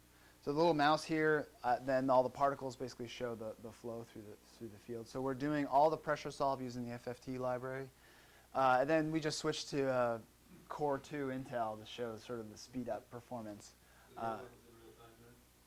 [0.43, 4.07] So the little mouse here, uh, then all the particles basically show the, the flow
[4.11, 5.07] through the, through the field.
[5.07, 7.91] So we're doing all the pressure solve using the FFT library.
[8.55, 10.19] Uh, and then we just switched to uh,
[10.71, 13.73] Core 2 Intel to show sort of the speed up performance.
[14.17, 14.39] Uh,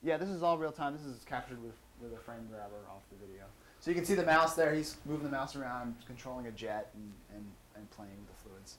[0.01, 0.93] yeah, this is all real time.
[0.93, 3.43] This is captured with, with a frame grabber off the video.
[3.79, 4.73] So you can see the mouse there.
[4.73, 8.77] He's moving the mouse around, controlling a jet, and, and, and playing with the fluids.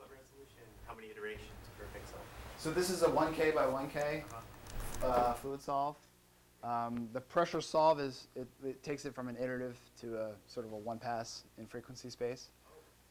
[0.00, 0.64] What resolution?
[0.90, 2.18] How many iterations per pixel?
[2.56, 5.06] So this is a 1K by 1K uh-huh.
[5.06, 5.96] uh, fluid solve.
[6.62, 10.66] Um, the pressure solve is it, it, takes it from an iterative to a sort
[10.66, 12.50] of a one pass in frequency space.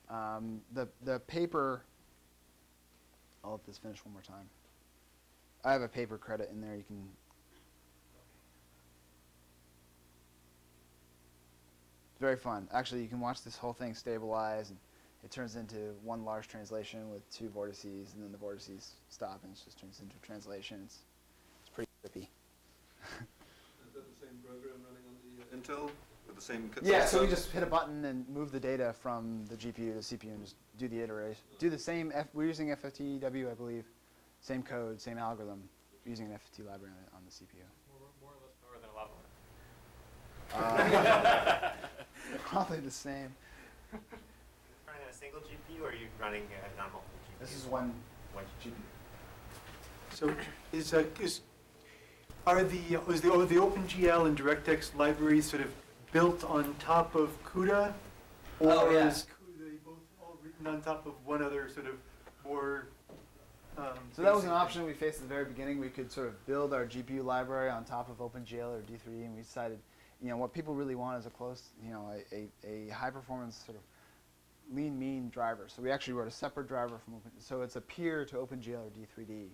[0.10, 1.82] Um, the, the paper,
[3.44, 4.48] I'll let this finish one more time.
[5.64, 6.76] I have a paper credit in there.
[6.76, 7.04] You can.
[12.20, 12.68] Very fun.
[12.72, 14.78] Actually, you can watch this whole thing stabilize, and
[15.24, 19.54] it turns into one large translation with two vortices, and then the vortices stop, and
[19.54, 20.82] it just turns into a translation.
[20.86, 21.00] It's,
[21.62, 22.28] it's pretty trippy.
[22.28, 25.92] Is that the same program running on the uh, Intel?
[26.40, 26.72] the same.
[26.82, 29.94] Yeah, so we just hit a button and move the data from the GPU to
[29.94, 31.42] the CPU and just do the iteration.
[31.58, 32.12] Do the same.
[32.16, 33.86] F we're using FFTW, I believe.
[34.42, 35.62] Same code, same algorithm,
[36.06, 37.66] using an FFT library on the CPU.
[37.92, 39.12] More, more or less power than a lava
[40.54, 41.72] uh,
[42.46, 43.36] Probably the same.
[45.22, 47.40] running a single GPU, or are you running uh, on multiple GPUs?
[47.40, 47.94] This is one
[48.34, 48.72] one GPU.
[50.14, 50.34] So
[50.72, 51.42] is uh, is
[52.46, 55.72] are the is the oh, the OpenGL and DirectX libraries sort of
[56.12, 57.94] built on top of CUDA?
[58.60, 59.08] Or oh, yeah.
[59.08, 61.96] is CUDA both all written on top of one other sort of
[62.46, 62.88] more
[63.78, 65.80] um, So that was an option we faced at the very beginning.
[65.80, 69.36] We could sort of build our GPU library on top of OpenGL or D3D, and
[69.36, 69.80] we decided,
[70.22, 73.12] you know, what people really want is a close, you know, a, a, a high
[73.12, 73.84] performance sort of
[74.72, 75.66] lean mean driver.
[75.68, 77.32] So we actually wrote a separate driver from Open.
[77.40, 79.48] So it's a peer to OpenGL or D3D.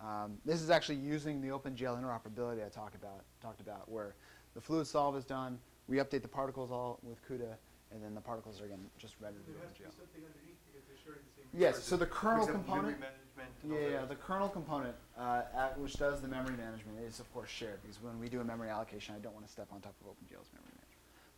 [0.00, 4.14] Um, this is actually using the OpenGL interoperability I talked about, talked about, where
[4.54, 7.54] the fluid solve is done, we update the particles all with CUDA,
[7.92, 9.96] and then the particles are again just rendered in to be OpenGL.
[9.96, 11.60] something underneath because they're sharing the same.
[11.60, 13.18] Yes, so the kernel component- management
[13.64, 17.48] Yeah, yeah, the kernel component, uh, at, which does the memory management, is of course
[17.50, 19.94] shared because when we do a memory allocation, I don't want to step on top
[20.02, 20.77] of OpenGL's memory management.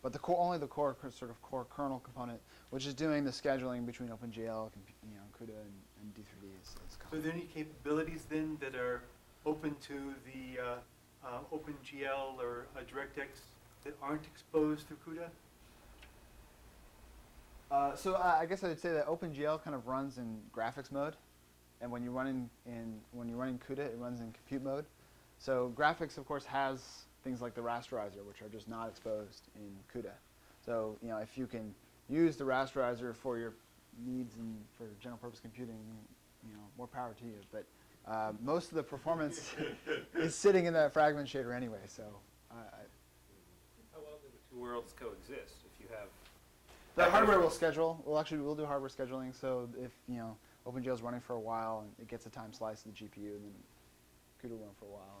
[0.01, 2.39] But the core, only the core sort of core kernel component,
[2.71, 6.97] which is doing the scheduling between OpenGL, you know, CUDA, and, and D3D is, is
[7.11, 9.03] So are there any capabilities then that are
[9.45, 13.27] open to the uh, uh, OpenGL or uh, DirectX
[13.83, 15.27] that aren't exposed through CUDA?
[17.69, 21.15] Uh, so uh, I guess I'd say that OpenGL kind of runs in graphics mode,
[21.79, 24.85] and when you're running in when you're running CUDA, it runs in compute mode.
[25.37, 29.71] So graphics, of course, has things like the rasterizer, which are just not exposed in
[29.93, 30.13] CUDA.
[30.65, 31.73] So you know, if you can
[32.09, 33.53] use the rasterizer for your
[34.05, 35.79] needs and for general purpose computing,
[36.47, 37.35] you know, more power to you.
[37.51, 37.65] But
[38.07, 39.53] uh, most of the performance
[40.15, 41.79] is sitting in that fragment shader anyway.
[41.87, 42.03] So
[42.49, 42.59] I, I,
[43.93, 45.55] How well do the two worlds coexist?
[45.65, 46.07] If you have
[46.95, 48.01] The hardware will schedule.
[48.05, 49.39] We'll actually we'll do hardware scheduling.
[49.39, 50.35] So if you know
[50.67, 53.35] OpenGL is running for a while and it gets a time slice of the GPU,
[53.35, 53.53] and then
[54.43, 55.20] CUDA will run for a while,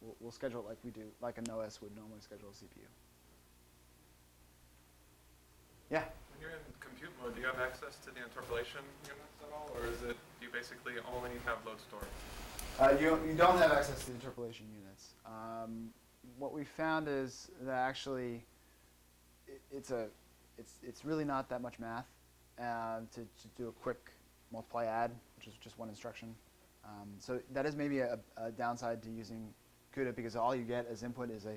[0.00, 2.86] we'll, we'll schedule it like we do, like an OS would normally schedule a CPU.
[5.90, 6.04] Yeah.
[6.32, 9.70] When you're in compute mode, do you have access to the interpolation units at all,
[9.76, 12.04] or is it do you basically only have load store?
[12.78, 15.14] Uh, you, you don't have access to the interpolation units.
[15.24, 15.90] Um,
[16.38, 18.44] what we found is that actually
[19.46, 20.08] it, it's a
[20.58, 22.06] it's it's really not that much math
[22.58, 24.10] uh, to, to do a quick
[24.52, 26.34] multiply add, which is just one instruction.
[26.84, 29.52] Um, so that is maybe a, a downside to using
[29.96, 31.56] CUDA because all you get as input is a,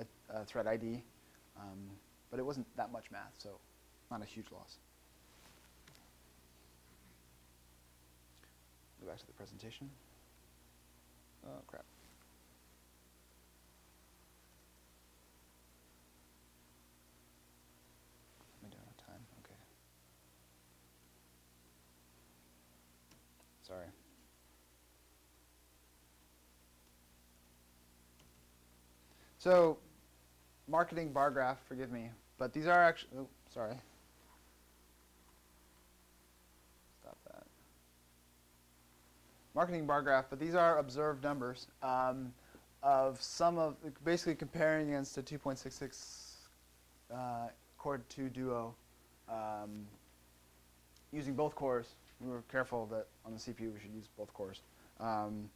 [0.00, 1.02] a, a thread ID,
[1.58, 1.78] um,
[2.30, 3.50] but it wasn't that much math, so
[4.10, 4.78] not a huge loss.
[9.00, 9.88] Go back to the presentation.
[11.46, 11.84] Oh, crap.
[18.62, 19.54] We don't have time, okay.
[23.62, 23.86] Sorry.
[29.46, 29.78] So,
[30.66, 33.76] marketing bar graph, forgive me, but these are actually, oh, sorry.
[37.00, 37.44] Stop that
[39.54, 42.32] marketing bar graph, but these are observed numbers um,
[42.82, 46.32] of some of, basically comparing against a 2.66
[47.14, 47.46] uh,
[47.78, 48.74] Core 2 Duo
[49.28, 49.86] um,
[51.12, 51.94] using both cores.
[52.20, 54.62] We were careful that on the CPU we should use both cores.
[54.98, 55.48] Um,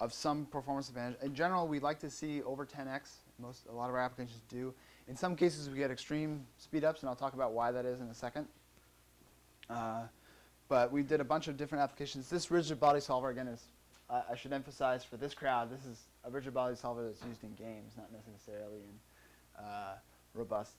[0.00, 1.20] of some performance advantage.
[1.22, 3.10] In general, we'd like to see over 10x.
[3.38, 4.72] Most, a lot of our applications do.
[5.08, 8.06] In some cases, we get extreme speedups, and I'll talk about why that is in
[8.06, 8.46] a second.
[9.68, 10.02] Uh,
[10.68, 12.28] but we did a bunch of different applications.
[12.28, 13.64] This rigid body solver, again, is,
[14.08, 17.42] uh, I should emphasize for this crowd, this is a rigid body solver that's used
[17.42, 19.94] in games, not necessarily in uh,
[20.34, 20.76] robust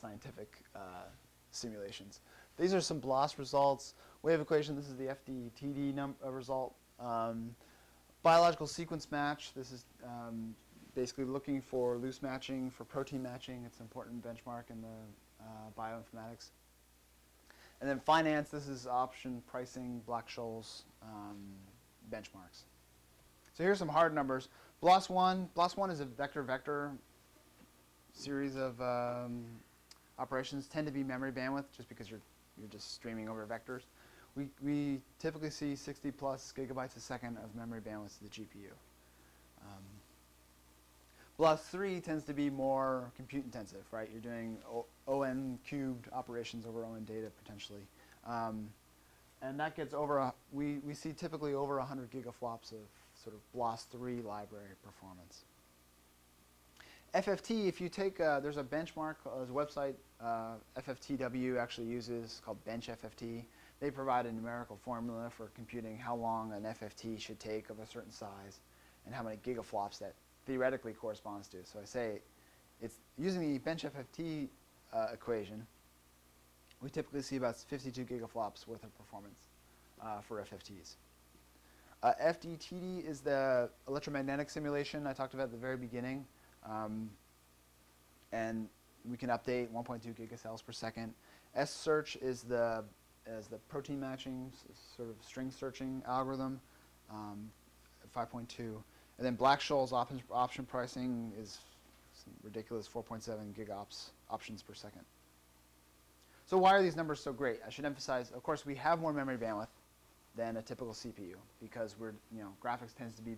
[0.00, 1.08] scientific uh,
[1.50, 2.20] simulations.
[2.58, 3.94] These are some BLAST results.
[4.22, 6.74] Wave equation, this is the FDTD uh, result.
[7.00, 7.54] Um,
[8.22, 10.54] biological sequence match, this is um,
[10.98, 13.62] basically looking for loose matching, for protein matching.
[13.64, 14.88] It's an important benchmark in the
[15.40, 16.48] uh, bioinformatics.
[17.80, 21.36] And then finance, this is option pricing, Black-Scholes um,
[22.12, 22.64] benchmarks.
[23.54, 24.48] So here's some hard numbers.
[24.82, 26.90] BLAS1, BLAS1 is a vector-vector
[28.12, 29.44] series of um,
[30.18, 32.22] operations, tend to be memory bandwidth just because you're,
[32.58, 33.82] you're just streaming over vectors.
[34.34, 38.72] We, we typically see 60 plus gigabytes a second of memory bandwidth to the GPU.
[39.62, 39.84] Um,
[41.38, 44.08] BLAS3 tends to be more compute intensive, right?
[44.12, 47.86] You're doing o ON cubed operations over ON data potentially.
[48.26, 48.68] Um,
[49.40, 52.80] and that gets over, a, we, we see typically over 100 gigaflops of
[53.14, 55.44] sort of BLAS 3 library performance.
[57.14, 61.86] FFT, if you take, uh, there's a benchmark, uh, there's a website uh, FFTW actually
[61.86, 63.44] uses called BenchFFT.
[63.80, 67.86] They provide a numerical formula for computing how long an FFT should take of a
[67.86, 68.58] certain size
[69.06, 70.14] and how many gigaflops that
[70.48, 71.58] theoretically corresponds to.
[71.64, 72.20] So I say
[72.80, 74.48] it's using the bench FFT
[74.92, 75.64] uh, equation,
[76.80, 79.38] we typically see about 52 gigaflops worth of performance
[80.02, 80.94] uh, for FFTs.
[82.02, 86.24] Uh, FDTD is the electromagnetic simulation I talked about at the very beginning.
[86.64, 87.10] Um,
[88.32, 88.68] and
[89.08, 91.12] we can update 1.2 gigacells per second.
[91.54, 92.84] S search is the
[93.26, 94.50] as the protein matching,
[94.96, 96.58] sort of string searching algorithm,
[97.10, 97.50] um,
[98.16, 98.76] 5.2.
[99.18, 101.58] And then Black-Scholes option, option pricing is
[102.42, 105.02] ridiculous 4.7 gigops options per second.
[106.46, 107.60] So why are these numbers so great?
[107.66, 109.68] I should emphasize, of course, we have more memory bandwidth
[110.36, 113.36] than a typical CPU because we're, you know, graphics tends to be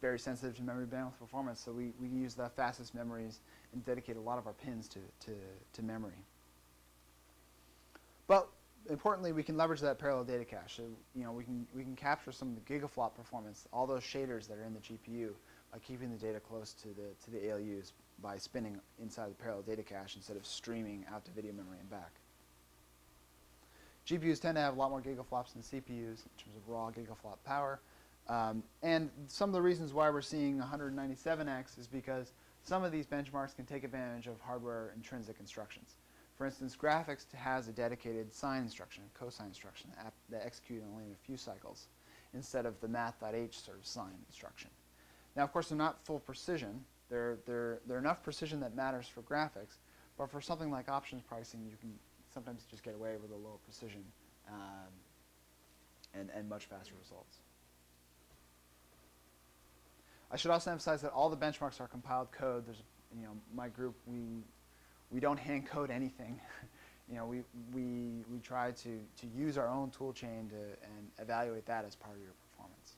[0.00, 3.40] very sensitive to memory bandwidth performance, so we, we use the fastest memories
[3.72, 5.32] and dedicate a lot of our pins to, to,
[5.72, 6.24] to memory.
[8.26, 8.48] But
[8.88, 10.76] importantly, we can leverage that parallel data cache.
[10.76, 10.84] So,
[11.14, 14.48] you know, we can, we can capture some of the gigaflop performance, all those shaders
[14.48, 15.30] that are in the GPU,
[15.72, 19.62] by keeping the data close to the, to the ALUs by spinning inside the parallel
[19.62, 22.12] data cache instead of streaming out to video memory and back.
[24.06, 27.36] GPUs tend to have a lot more gigaflops than CPUs in terms of raw gigaflop
[27.44, 27.80] power.
[28.28, 32.32] Um, and some of the reasons why we're seeing 197x is because
[32.64, 35.94] some of these benchmarks can take advantage of hardware intrinsic instructions.
[36.38, 41.10] For instance, graphics has a dedicated sine instruction, cosine instruction, that, that execute only in
[41.10, 41.88] a few cycles,
[42.32, 44.70] instead of the math.h sort of sine instruction.
[45.34, 46.84] Now, of course, they're not full precision.
[47.10, 49.78] They're, they're, they're enough precision that matters for graphics,
[50.16, 51.92] but for something like options pricing, you can
[52.32, 54.04] sometimes just get away with a lower precision
[54.48, 54.92] um,
[56.14, 57.38] and, and much faster results.
[60.30, 62.66] I should also emphasize that all the benchmarks are compiled code.
[62.66, 62.82] There's,
[63.16, 64.44] you know, my group, we,
[65.10, 66.40] we don't hand code anything.
[67.08, 67.42] you know, we,
[67.72, 71.96] we, we try to, to use our own tool chain to, and evaluate that as
[71.96, 72.96] part of your performance.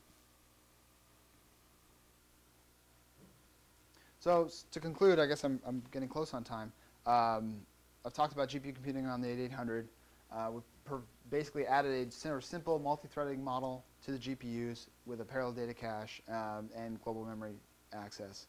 [4.19, 6.73] So to conclude, I guess I'm, I'm getting close on time.
[7.07, 7.61] Um,
[8.05, 9.89] I've talked about GPU computing on the 8800.
[10.33, 15.53] Uh, we per- basically added a simple multi-threading model to the GPUs with a parallel
[15.53, 17.55] data cache um, and global memory
[17.93, 18.47] access.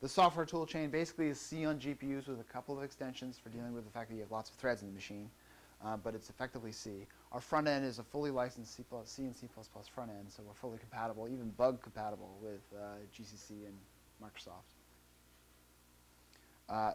[0.00, 3.48] The software tool chain basically is C on GPUs with a couple of extensions for
[3.48, 5.28] dealing with the fact that you have lots of threads in the machine,
[5.84, 7.06] uh, but it's effectively C.
[7.32, 9.48] Our front end is a fully licensed C, plus, C and C++
[9.92, 13.76] front end, so we're fully compatible, even bug compatible with uh, GCC and
[14.22, 14.76] Microsoft.
[16.68, 16.92] Uh,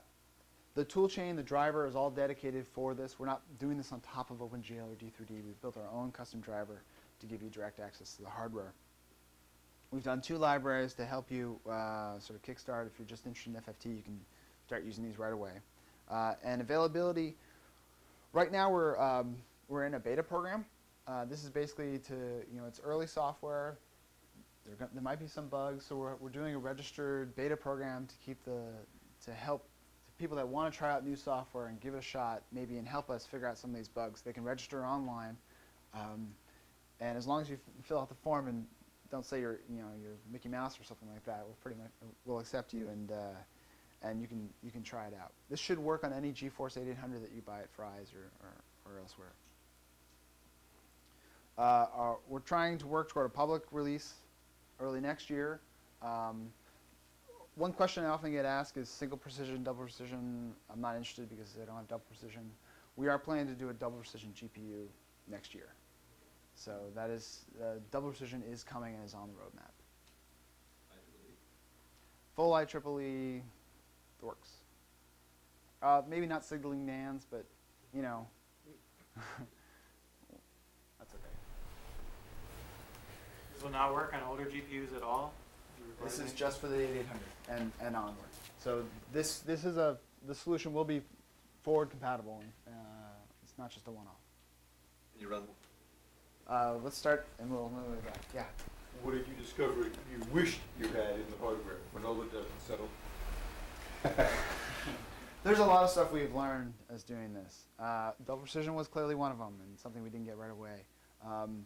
[0.76, 3.20] the tool chain, the driver is all dedicated for this.
[3.20, 5.44] We're not doing this on top of OpenGL or D3D.
[5.46, 6.84] We've built our own custom driver
[7.20, 8.74] to give you direct access to the hardware.
[9.94, 12.88] We've done two libraries to help you uh, sort of kickstart.
[12.88, 14.20] If you're just interested in FFT, you can
[14.66, 15.52] start using these right away.
[16.10, 17.36] Uh, and availability,
[18.34, 19.36] right now we're, um,
[19.68, 20.66] we're in a beta program.
[21.08, 22.16] Uh, this is basically to,
[22.52, 23.78] you know, it's early software.
[24.66, 28.16] There, there might be some bugs, so we're, we're doing a registered beta program to
[28.26, 28.64] keep the,
[29.26, 29.64] to help
[30.18, 32.88] people that want to try out new software and give it a shot, maybe, and
[32.88, 34.22] help us figure out some of these bugs.
[34.22, 35.38] They can register online,
[35.94, 36.30] um,
[37.00, 38.66] and as long as you fill out the form and
[39.14, 41.92] don't say you're, you know, you're Mickey Mouse or something like that, we'll pretty much
[42.26, 43.36] we'll accept you, and uh,
[44.02, 45.32] and you can you can try it out.
[45.52, 49.00] This should work on any GeForce 8800 that you buy at Fry's or, or, or
[49.00, 49.34] elsewhere.
[51.60, 54.14] Uh, our, we're trying to work toward a public release
[54.80, 55.62] early next year.
[56.02, 56.50] Um,
[57.54, 60.54] one question I often get asked is single precision, double precision.
[60.72, 62.50] I'm not interested because I don't have double precision.
[62.96, 64.88] We are planning to do a double precision GPU
[65.30, 65.68] next year.
[66.64, 69.72] So that is, uh, double precision is coming and is on the roadmap.
[72.38, 73.42] Full IEEE
[74.22, 74.50] works.
[75.82, 77.44] Uh, maybe not signaling NaNs, but
[77.94, 78.26] you know,
[80.98, 81.34] that's okay.
[83.54, 85.34] This will not work on older GPUs at all?
[86.02, 88.16] This is just for the 8800 and, and onward.
[88.60, 91.02] So this this is a the solution will be
[91.62, 92.42] forward compatible.
[92.66, 92.72] Uh,
[93.44, 94.16] it's not just a one-off.
[95.14, 95.44] Can you run?
[96.48, 98.20] Uh, let's start and we'll move it back.
[98.36, 98.44] Yeah.
[99.02, 102.48] What did you discover you wished you had in the hardware when all the dust
[102.68, 102.90] settled?
[105.44, 107.64] There's a lot of stuff we've learned as doing this.
[107.78, 110.86] Uh, double precision was clearly one of them, and something we didn't get right away.
[111.26, 111.66] Um,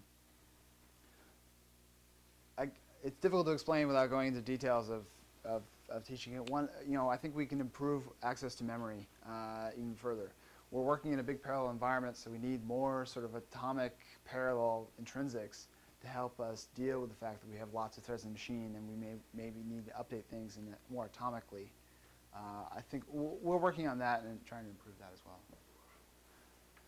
[2.58, 2.70] I,
[3.04, 5.06] it's difficult to explain without going into details of,
[5.46, 6.50] of, of teaching it.
[6.50, 10.32] One, you know, I think we can improve access to memory uh, even further.
[10.72, 14.90] We're working in a big parallel environment, so we need more sort of atomic parallel
[15.02, 15.68] intrinsics
[16.02, 18.34] to help us deal with the fact that we have lots of threads in the
[18.34, 21.68] machine, and we may maybe need to update things in it more atomically.
[22.36, 22.40] Uh,
[22.76, 25.40] I think we're working on that and trying to improve that as well.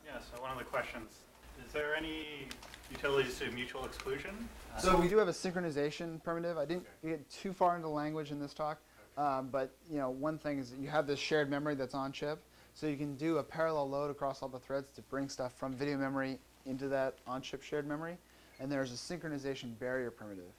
[0.06, 1.20] Yeah, so one of the questions,
[1.66, 2.48] is there any
[2.92, 4.50] utilities to mutual exclusion?
[4.76, 6.58] Uh, So we do have a synchronization primitive.
[6.58, 8.80] I didn't get too far into language in this talk,
[9.18, 12.12] um, but you know, one thing is that you have this shared memory that's on
[12.12, 12.44] chip,
[12.80, 15.74] so you can do a parallel load across all the threads to bring stuff from
[15.74, 18.18] video memory into that on-chip shared memory.
[18.62, 20.52] And there's a synchronization barrier primitive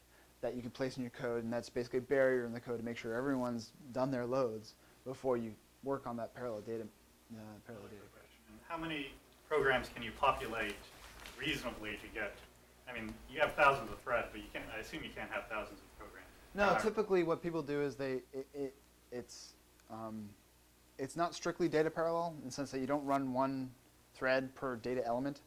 [0.43, 2.79] that you can place in your code, and that's basically a barrier in the code
[2.79, 4.75] to make sure everyone's done their loads
[5.07, 5.53] before you
[5.83, 6.85] work on that parallel data.
[7.33, 8.03] Uh, parallel data.
[8.49, 9.13] And How many
[9.49, 10.75] programs can you populate
[11.39, 12.37] reasonably to get,
[12.89, 15.45] I mean, you have thousands of threads, but you can't, I assume you can't have
[15.49, 16.29] thousands of programs.
[16.55, 18.75] No, typically what people do is they it, it
[19.13, 19.55] it's
[19.91, 20.29] um,
[21.01, 23.71] it's not strictly data parallel in the sense that you don't run one
[24.15, 25.41] thread per data element,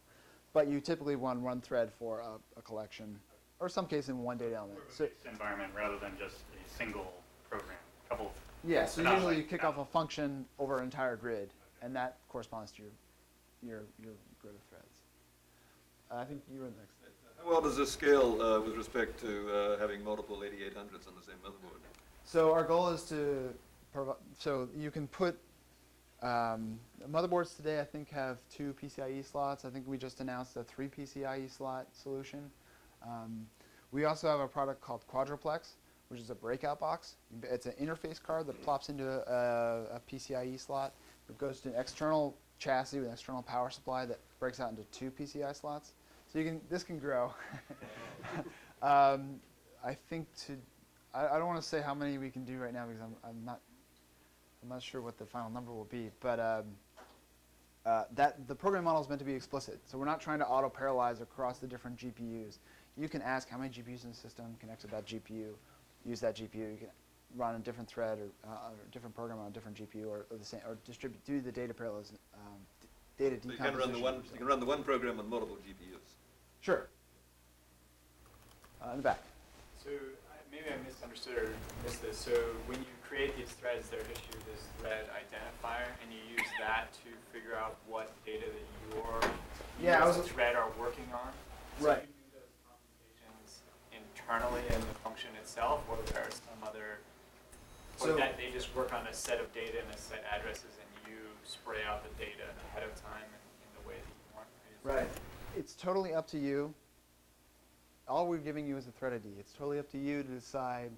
[0.51, 3.19] but you typically run one thread for a, a collection,
[3.59, 4.79] or some case in one data element.
[4.89, 7.13] So environment rather than just a single
[7.49, 7.77] program,
[8.09, 8.33] couple.
[8.63, 11.51] yeah, so usually like you kick off a function over an entire grid,
[11.83, 12.91] and that corresponds to your
[13.61, 14.97] your your grid of threads.
[16.11, 16.95] Uh, I think you were next.
[17.43, 21.23] How well does this scale uh, with respect to uh, having multiple 8800s on the
[21.23, 21.79] same motherboard?
[22.23, 23.53] So our goal is to provide,
[24.37, 25.37] so you can put,
[26.21, 26.79] um,
[27.11, 29.65] motherboards today I think have two PCIe slots.
[29.65, 32.49] I think we just announced a three PCIe slot solution.
[33.05, 33.45] Um,
[33.91, 35.73] we also have a product called Quadro Plex,
[36.07, 37.15] which is a breakout box.
[37.43, 40.93] It's an interface card that plops into a, a PCIe slot.
[41.29, 44.83] It goes to an external chassis with an external power supply that breaks out into
[44.91, 45.93] two PCI slots.
[46.31, 47.33] So you can, this can grow.
[48.81, 49.39] um,
[49.85, 50.57] I think to,
[51.13, 53.15] I, I don't want to say how many we can do right now because I'm,
[53.29, 53.59] I'm not,
[54.63, 56.09] I'm not sure what the final number will be.
[56.21, 56.63] But um,
[57.85, 59.79] uh, that the program model is meant to be explicit.
[59.85, 62.59] So we're not trying to auto parallelize across the different GPUs.
[62.97, 65.49] You can ask how many GPUs in the system connect to that GPU,
[66.05, 66.55] use that GPU.
[66.55, 66.87] You can
[67.35, 70.25] run a different thread or, uh, or a different program on a different GPU or,
[70.29, 72.87] or the same or distribute do the data parallelism, um, d-
[73.17, 74.23] data So you can run the one.
[74.31, 75.97] You can run the one program on multiple GPUs.
[76.61, 76.87] Sure.
[78.85, 79.21] Uh, in the back.
[79.83, 81.49] So I- maybe I misunderstood or
[81.83, 82.17] missed this.
[82.17, 82.31] So
[82.67, 87.13] when you create these threads, they're issued this thread identifier, and you use that to
[87.31, 89.21] figure out what data that your
[89.79, 91.31] Yeah, I you as a was- thread are working on.
[91.79, 92.01] So Right.
[92.01, 93.61] you do those computations
[93.93, 96.97] internally in the function itself, or there are some other,
[98.01, 100.73] or So- that they just work on a set of data and a set addresses,
[100.81, 104.35] and you spray out the data ahead of time in, in the way that you
[104.35, 104.47] want.
[104.81, 105.09] Right.
[105.55, 106.73] It's totally up to you.
[108.07, 109.35] All we're giving you is a thread ID.
[109.39, 110.91] It's totally up to you to decide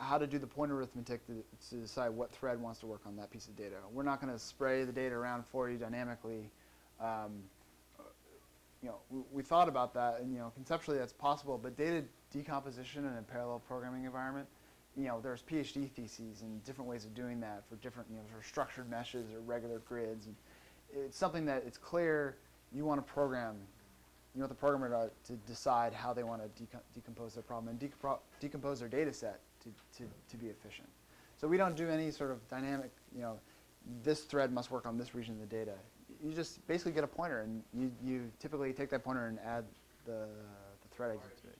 [0.00, 3.16] how to do the pointer arithmetic to, to decide what thread wants to work on
[3.16, 3.76] that piece of data.
[3.92, 6.50] We're not going to spray the data around for you dynamically.
[7.00, 7.42] Um,
[8.82, 11.58] you know, we, we thought about that, and you know, conceptually that's possible.
[11.62, 14.48] But data decomposition in a parallel programming environment,
[14.96, 18.22] you know, there's PhD theses and different ways of doing that for different, you know,
[18.34, 20.26] for structured meshes or regular grids.
[20.26, 20.34] And
[20.94, 22.36] it's something that it's clear
[22.72, 23.56] you want to program,
[24.34, 27.68] you want the programmer to, to decide how they want to deco- decompose their problem
[27.68, 30.88] and decompo- decompose their data set to, to, to be efficient.
[31.40, 33.38] So we don't do any sort of dynamic, you know,
[34.02, 35.72] this thread must work on this region of the data.
[36.22, 39.64] You just basically get a pointer and you, you typically take that pointer and add
[40.04, 40.26] the,
[40.82, 41.58] the thread ID to it.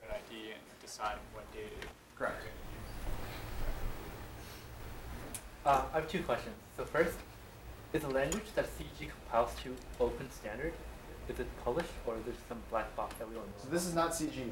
[0.00, 1.68] Thread ID and decide what data.
[2.16, 2.42] Correct.
[5.64, 6.54] Uh, I have two questions.
[6.76, 7.16] So first,
[7.92, 10.72] is the language that CG compiles to open standard?
[11.28, 13.52] Is it published or is there some black box that we don't know?
[13.62, 14.48] So this is not CG.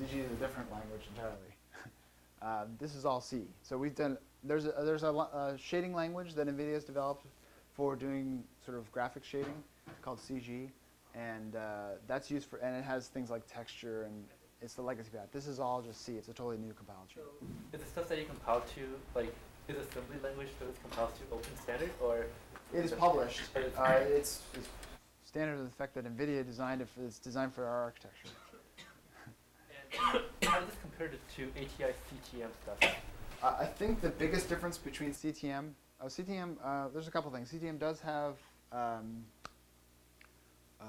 [0.00, 1.36] CG is a different language entirely.
[2.42, 3.42] uh, this is all C.
[3.62, 7.26] So we've done, there's a, there's a, a shading language that NVIDIA has developed
[7.74, 9.62] for doing sort of graphic shading
[10.02, 10.70] called CG.
[11.14, 14.24] And uh, that's used for, and it has things like texture and
[14.62, 15.28] it's the legacy path.
[15.32, 16.12] This is all just C.
[16.12, 17.24] It's a totally new compiled chain.
[17.72, 18.80] Is the stuff that you compile to
[19.14, 19.34] like
[19.68, 22.26] is assembly language that is compiled to open standard or?
[22.72, 23.40] It is published.
[23.56, 24.68] Uh, it's, it's
[25.24, 28.28] standard of the fact that NVIDIA designed it for, it's designed for our architecture.
[29.96, 32.94] How does this compare to, ATI CTM stuff?
[33.42, 35.70] I think the biggest difference between CTM,
[36.00, 37.52] oh, CTM, uh, there's a couple things.
[37.52, 38.36] CTM does have
[38.70, 39.24] um,
[40.80, 40.84] uh,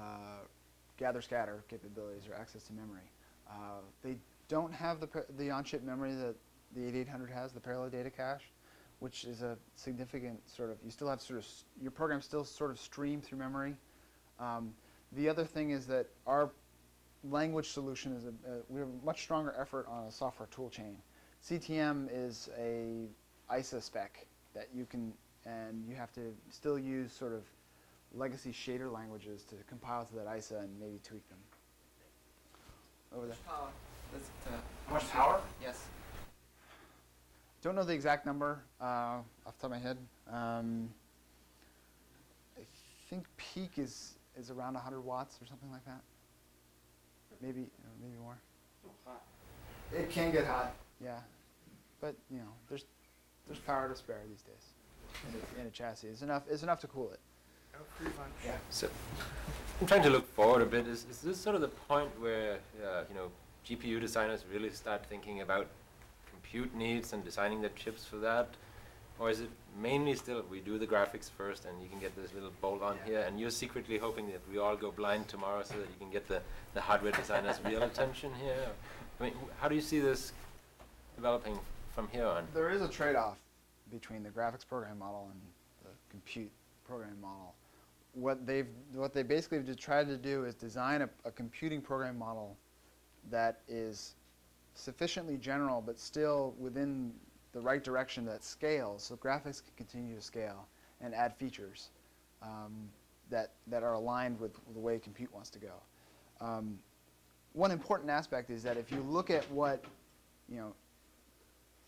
[0.98, 3.02] gather scatter capabilities or access to memory.
[3.50, 4.16] Uh, they
[4.48, 6.34] don't have the, the on-chip memory that
[6.76, 8.44] the 8800 has, the parallel data cache,
[9.00, 11.46] which is a significant sort of, you still have sort of,
[11.80, 13.74] your program still sort of stream through memory.
[14.38, 14.74] Um,
[15.12, 16.50] the other thing is that our
[17.30, 20.70] language solution is a, uh, we have a much stronger effort on a software tool
[20.70, 20.96] chain.
[21.44, 23.06] CTM is a
[23.56, 25.12] ISA spec that you can,
[25.44, 27.42] and you have to still use sort of
[28.14, 31.38] legacy shader languages to compile to that ISA and maybe tweak them.
[33.16, 33.36] Over there.
[33.46, 33.68] Power.
[34.12, 34.50] That's the
[34.88, 35.40] How much power?
[35.60, 35.84] Yes.
[37.62, 39.96] Don't know the exact number uh, off the top of my head.
[40.30, 40.90] Um,
[42.58, 42.62] I
[43.08, 46.00] think peak is, is around 100 watts or something like that.
[47.42, 48.38] Maybe uh, maybe more.
[49.92, 50.74] It can get hot.
[51.04, 51.18] Yeah,
[52.00, 52.84] but you know, there's
[53.46, 54.64] there's power to spare these days
[55.28, 56.06] in a, in a chassis.
[56.06, 56.44] It's enough.
[56.48, 57.20] It's enough to cool it.
[58.44, 58.52] Yeah.
[58.70, 58.88] So,
[59.80, 60.86] I'm trying to look forward a bit.
[60.86, 63.28] Is, is this sort of the point where, uh, you know,
[63.66, 65.66] GPU designers really start thinking about
[66.30, 68.48] compute needs and designing their chips for that?
[69.22, 69.50] Or is it
[69.80, 72.98] mainly still, we do the graphics first and you can get this little bolt on
[73.06, 76.10] here and you're secretly hoping that we all go blind tomorrow so that you can
[76.10, 76.42] get the,
[76.74, 78.66] the hardware designer's real attention here?
[79.20, 80.32] I mean, how do you see this
[81.14, 81.56] developing
[81.94, 82.48] from here on?
[82.52, 83.38] There is a trade-off
[83.92, 85.40] between the graphics program model and
[85.84, 86.50] the compute
[86.84, 87.54] program model.
[88.14, 92.18] What they've, what they basically have tried to do is design a, a computing program
[92.18, 92.56] model
[93.30, 94.16] that is
[94.74, 97.12] sufficiently general, but still within
[97.52, 100.66] the right direction that scales, so graphics can continue to scale
[101.00, 101.90] and add features
[102.42, 102.88] um,
[103.30, 105.72] that, that are aligned with the way compute wants to go.
[106.40, 106.78] Um,
[107.52, 109.84] one important aspect is that if you look at what,
[110.48, 110.72] you know,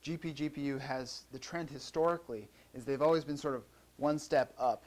[0.04, 3.62] GPGPU has the trend historically is they've always been sort of
[3.96, 4.84] one step up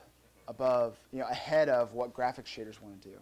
[0.47, 3.17] above, you know, ahead of what graphics shaders want to do.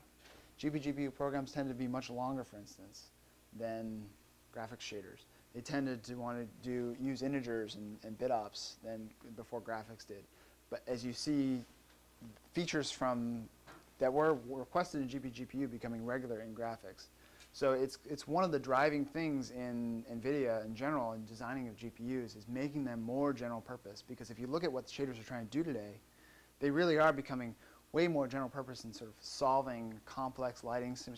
[0.59, 3.11] GPGPU programs tend to be much longer, for instance,
[3.57, 4.03] than
[4.55, 5.23] graphics shaders.
[5.55, 10.05] They tended to want to do use integers and, and bit ops than before graphics
[10.05, 10.25] did.
[10.69, 11.61] But as you see,
[12.53, 13.47] features from
[13.99, 17.07] that were requested in GPGPU becoming regular in graphics.
[17.53, 21.77] So it's, it's one of the driving things in NVIDIA in general in designing of
[21.77, 24.03] GPUs is making them more general purpose.
[24.05, 25.93] Because if you look at what the shaders are trying to do today,
[26.59, 27.55] they really are becoming
[27.93, 31.13] way more general purpose in sort of solving complex lighting sim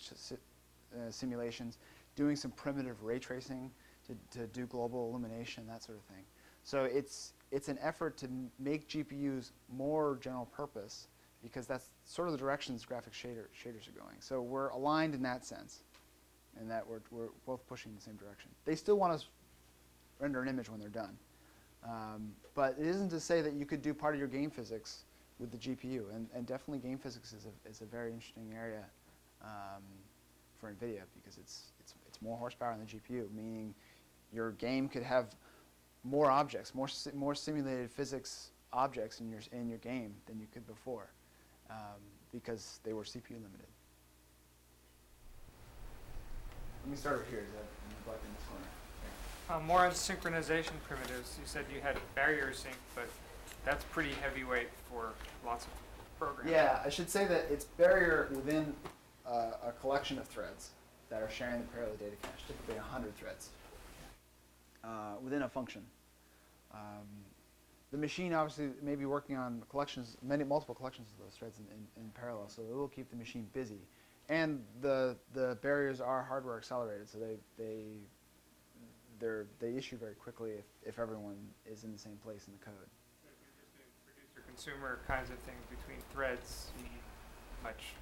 [0.95, 1.79] uh, simulations,
[2.15, 3.71] doing some primitive ray tracing
[4.08, 6.24] to, to do global illumination, that sort of thing.
[6.64, 8.28] So it's, it's an effort to
[8.60, 11.08] make GPUs more general purpose
[11.41, 14.18] because that's sort of the directions graphic shader, shaders are going.
[14.20, 15.84] So we're aligned in that sense
[16.60, 18.49] and that we're, we're both pushing in the same direction.
[18.66, 19.26] They still want to
[20.20, 21.18] render an image when they're done.
[21.88, 25.03] Um, but it isn't to say that you could do part of your game physics
[25.39, 26.14] with the GPU.
[26.14, 28.84] And, and definitely game physics is a, is a very interesting area
[29.43, 29.84] um,
[30.60, 33.74] for NVIDIA because it's, it's, it's more horsepower on the GPU, meaning
[34.34, 35.36] your game could have
[36.03, 40.47] more objects, more, si more simulated physics objects in your, in your game than you
[40.53, 41.09] could before
[41.69, 42.01] um,
[42.32, 43.67] because they were CPU limited.
[46.84, 47.39] Let me start over here.
[47.39, 47.65] Is that
[47.99, 48.67] neglecting this corner?
[49.49, 51.38] Uh, more on synchronization primitives.
[51.39, 53.09] You said you had barrier sync, but
[53.65, 55.11] that's pretty heavyweight for
[55.45, 55.71] lots of
[56.19, 56.49] programs.
[56.49, 58.73] Yeah, I should say that it's barrier within
[59.25, 60.71] uh, a collection of threads
[61.09, 63.49] that are sharing the parallel data cache, typically 100 threads
[64.84, 65.84] uh, within a function.
[66.73, 67.07] Um,
[67.91, 71.65] the machine obviously may be working on collections, many multiple collections of those threads in,
[71.73, 73.80] in, in parallel, so it will keep the machine busy.
[74.30, 77.84] And the the barriers are hardware accelerated, so they they
[79.19, 82.65] they they issue very quickly if, if everyone is in the same place in the
[82.65, 82.75] code.
[84.03, 87.01] Producer consumer kinds of things between threads, you need
[87.63, 87.93] much.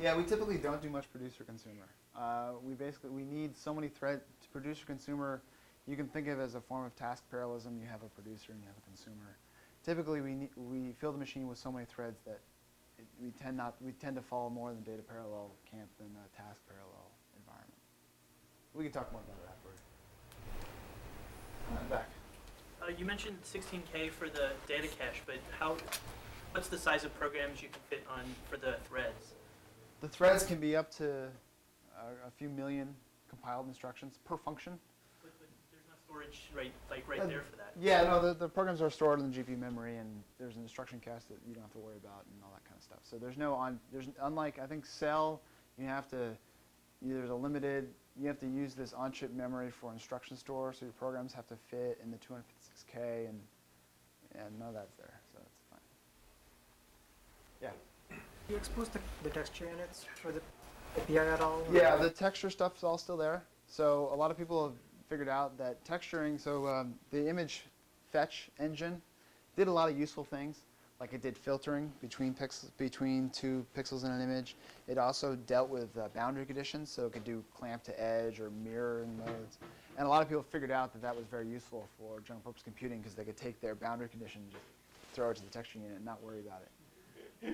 [0.00, 1.88] Yeah, we typically don't do much producer consumer.
[2.16, 4.22] Uh, we basically we need so many threads.
[4.42, 5.42] To producer consumer,
[5.86, 7.78] you can think of it as a form of task parallelism.
[7.80, 9.36] You have a producer and you have a consumer.
[9.84, 12.40] Typically, we need, we fill the machine with so many threads that
[12.98, 16.08] it, we tend not we tend to fall more in the data parallel camp than
[16.14, 17.82] the task parallel environment.
[18.74, 19.78] We can talk more about it afterward.
[21.72, 22.08] Uh, back.
[22.80, 25.76] Uh, you mentioned 16K for the data cache, but how?
[26.52, 29.32] What's the size of programs you can fit on for the threads?
[30.02, 31.28] The threads can be up to
[31.96, 32.94] uh, a few million
[33.28, 34.78] compiled instructions per function.
[35.22, 37.72] But, but there's no storage right, like right Uh, there for that.
[37.80, 41.00] Yeah, no, the, the programs are stored in the GPU memory, and there's an instruction
[41.00, 42.98] cache that you don't have to worry about, and all that kind of stuff.
[43.02, 43.78] So there's no on.
[43.92, 45.40] There's unlike I think Cell,
[45.78, 46.36] you have to.
[47.00, 47.88] You, there's a limited.
[48.20, 51.56] You have to use this on-chip memory for instruction store, so your programs have to
[51.56, 53.40] fit in the 256K, and
[54.34, 55.80] and none of that's there, so that's fine.
[57.62, 58.16] Yeah.
[58.48, 60.40] You expose the, the texture units for the
[61.00, 61.62] API at all?
[61.72, 63.44] Yeah, the texture stuff's all still there.
[63.66, 64.74] So a lot of people have
[65.12, 67.64] figured out that texturing, so um, the image
[68.10, 68.98] fetch engine
[69.56, 70.60] did a lot of useful things.
[71.00, 74.56] Like it did filtering between pixels, between two pixels in an image.
[74.88, 78.48] It also dealt with uh, boundary conditions, so it could do clamp to edge or
[78.64, 79.58] mirroring modes.
[79.98, 82.62] And a lot of people figured out that that was very useful for general purpose
[82.62, 84.64] computing because they could take their boundary condition, just
[85.12, 86.70] throw it to the texture unit, and not worry about it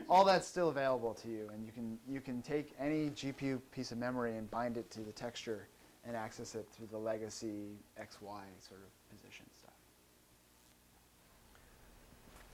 [0.09, 3.91] all that's still available to you, and you can you can take any GPU piece
[3.91, 5.67] of memory and bind it to the texture
[6.09, 9.71] and access it through the legacy XY sort of position stuff.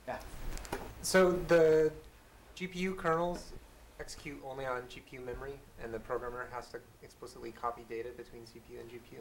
[0.09, 0.19] Yeah.
[1.03, 1.93] So the
[2.57, 3.53] GPU kernels
[4.01, 8.81] execute only on GPU memory, and the programmer has to explicitly copy data between CPU
[8.81, 9.21] and GPU?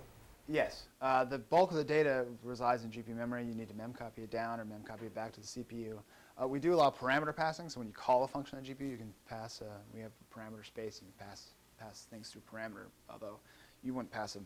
[0.50, 0.88] Yes.
[1.00, 3.46] Uh, the bulk of the data resides in GPU memory.
[3.46, 6.00] You need to memcopy it down or memcopy it back to the CPU.
[6.42, 8.98] Uh, we do allow parameter passing, so when you call a function on GPU, you
[8.98, 12.88] can pass, uh, we have parameter space, and you can pass, pass things through parameter,
[13.10, 13.38] although
[13.84, 14.40] you wouldn't pass a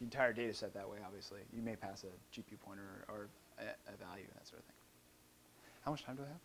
[0.00, 1.40] entire data set that way, obviously.
[1.52, 3.28] You may pass a GPU pointer or,
[3.58, 4.74] a, a value, that sort of thing.
[5.84, 6.42] How much time do I have?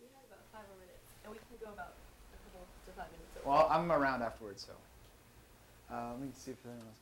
[0.00, 1.92] We have about five more minutes, and we can go about
[2.32, 3.30] a couple to five minutes.
[3.36, 3.48] over.
[3.48, 4.72] Well, I'm around afterwards, so.
[5.92, 6.96] Uh, let me see if anyone else.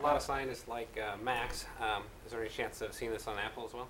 [0.00, 1.66] A lot of scientists like uh, Macs.
[1.80, 3.88] Um, is there any chance of seeing this on Apple as well?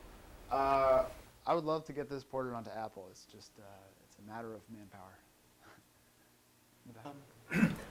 [0.53, 1.05] Uh,
[1.47, 3.09] I would love to get this ported onto Apple.
[3.11, 3.63] It's just, uh,
[4.05, 5.17] it's a matter of manpower.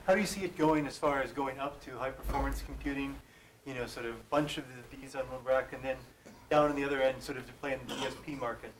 [0.06, 3.16] How do you see it going as far as going up to high performance computing?
[3.64, 5.96] You know, sort of a bunch of the- these on one rack, and then
[6.50, 8.72] down on the other end, sort of to play in the DSP market.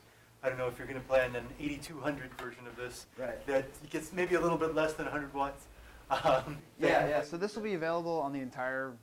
[0.42, 3.06] I don't know if you're going to plan an 8200 version of this.
[3.16, 3.44] Right.
[3.46, 5.66] That gets maybe a little bit less than 100 watts.
[6.10, 7.22] Um, Yeah, yeah.
[7.22, 8.94] So this will be available on the entire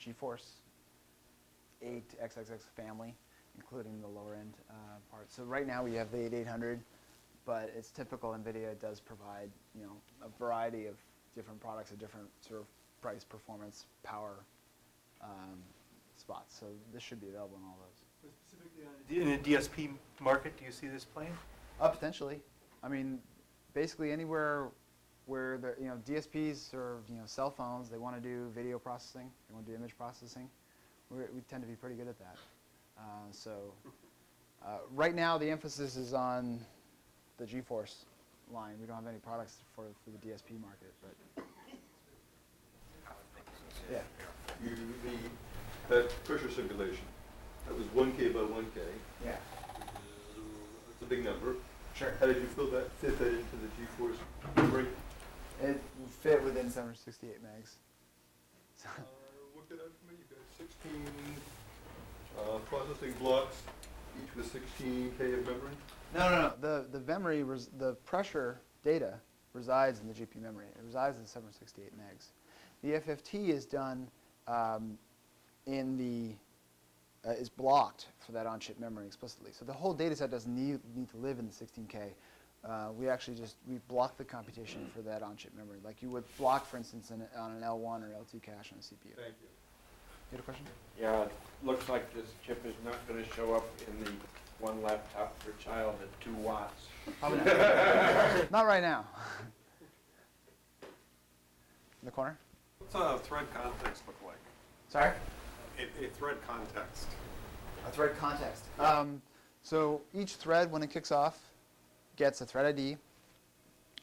[0.00, 0.54] GeForce
[1.80, 3.14] 8 XXX family,
[3.54, 4.72] including the lower end uh,
[5.12, 5.30] part.
[5.30, 6.82] So right now we have the 8800,
[7.46, 9.92] but it's typical NVIDIA does provide you know
[10.26, 10.96] a variety of
[11.34, 12.66] different products at different sort of
[13.00, 14.34] price, performance, power
[15.22, 15.58] um,
[16.16, 16.56] spots.
[16.58, 18.32] So this should be available in all those.
[18.46, 19.90] Specifically on a D- In a DSP
[20.20, 21.32] market, do you see this playing?
[21.80, 22.40] Uh, potentially.
[22.82, 23.18] I mean,
[23.74, 24.68] basically anywhere
[25.26, 28.78] where the you know DSPs or you know cell phones, they want to do video
[28.78, 30.48] processing, they want to do image processing.
[31.10, 32.36] We're, we tend to be pretty good at that.
[32.98, 33.72] Uh, so
[34.64, 36.60] uh, right now the emphasis is on
[37.38, 38.04] the GeForce
[38.52, 38.74] line.
[38.80, 41.44] We don't have any products for, for the DSP market, but
[43.90, 44.02] yeah.
[44.62, 44.70] You,
[45.04, 47.04] the, that pressure simulation,
[47.66, 48.80] that was one K by one K.
[49.24, 49.36] Yeah.
[49.78, 51.56] It's a big number.
[51.94, 52.12] Sure.
[52.20, 53.68] How did you fill that, fit that into the
[54.04, 54.16] GeForce
[54.56, 54.86] memory?
[55.62, 55.80] It
[56.20, 57.70] fit within 768 megs.
[58.76, 61.36] So- Uh, out for me, you've got sixteen,
[62.36, 63.62] uh, processing blocks,
[64.20, 65.76] each with sixteen K of memory?
[66.14, 66.52] No, no, no.
[66.60, 69.14] The, the memory, res- the pressure data
[69.52, 70.66] resides in the GPU memory.
[70.66, 72.26] It resides in 768 megs.
[72.82, 74.08] The FFT is done
[74.48, 74.98] um,
[75.66, 79.50] in the, uh, is blocked for that on-chip memory explicitly.
[79.52, 82.10] So the whole data set doesn't need, need to live in the 16K.
[82.62, 85.78] Uh, we actually just, we block the computation for that on-chip memory.
[85.84, 88.82] Like you would block, for instance, an, on an L1 or L2 cache on a
[88.82, 89.16] CPU.
[89.16, 89.48] Thank you.
[90.30, 90.66] You had a question?
[91.00, 91.32] Yeah, it
[91.64, 94.10] looks like this chip is not gonna show up in the
[94.60, 96.86] one laptop per child at two watts.
[97.22, 97.32] Not.
[98.50, 99.04] Not right now.
[100.82, 102.38] In the corner?
[102.78, 104.36] What's a thread context look like?
[104.88, 105.12] Sorry?
[105.78, 107.06] A, a thread context.
[107.86, 108.64] A thread context.
[108.78, 109.20] Um,
[109.62, 111.38] so each thread, when it kicks off,
[112.16, 112.96] gets a thread ID.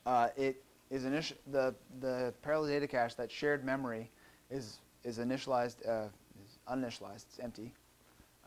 [0.06, 4.10] Uh, it is initi- the the parallel data cache, that shared memory,
[4.50, 6.08] is is initialized, uh,
[6.44, 7.26] is uninitialized.
[7.30, 7.74] It's empty.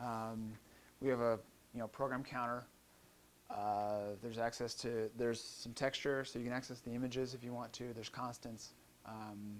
[0.01, 0.53] Um,
[1.01, 1.39] we have a
[1.74, 2.64] you know program counter.
[3.51, 7.52] Uh, there's access to there's some texture, so you can access the images if you
[7.52, 7.92] want to.
[7.94, 8.70] There's constants.
[9.06, 9.56] Um,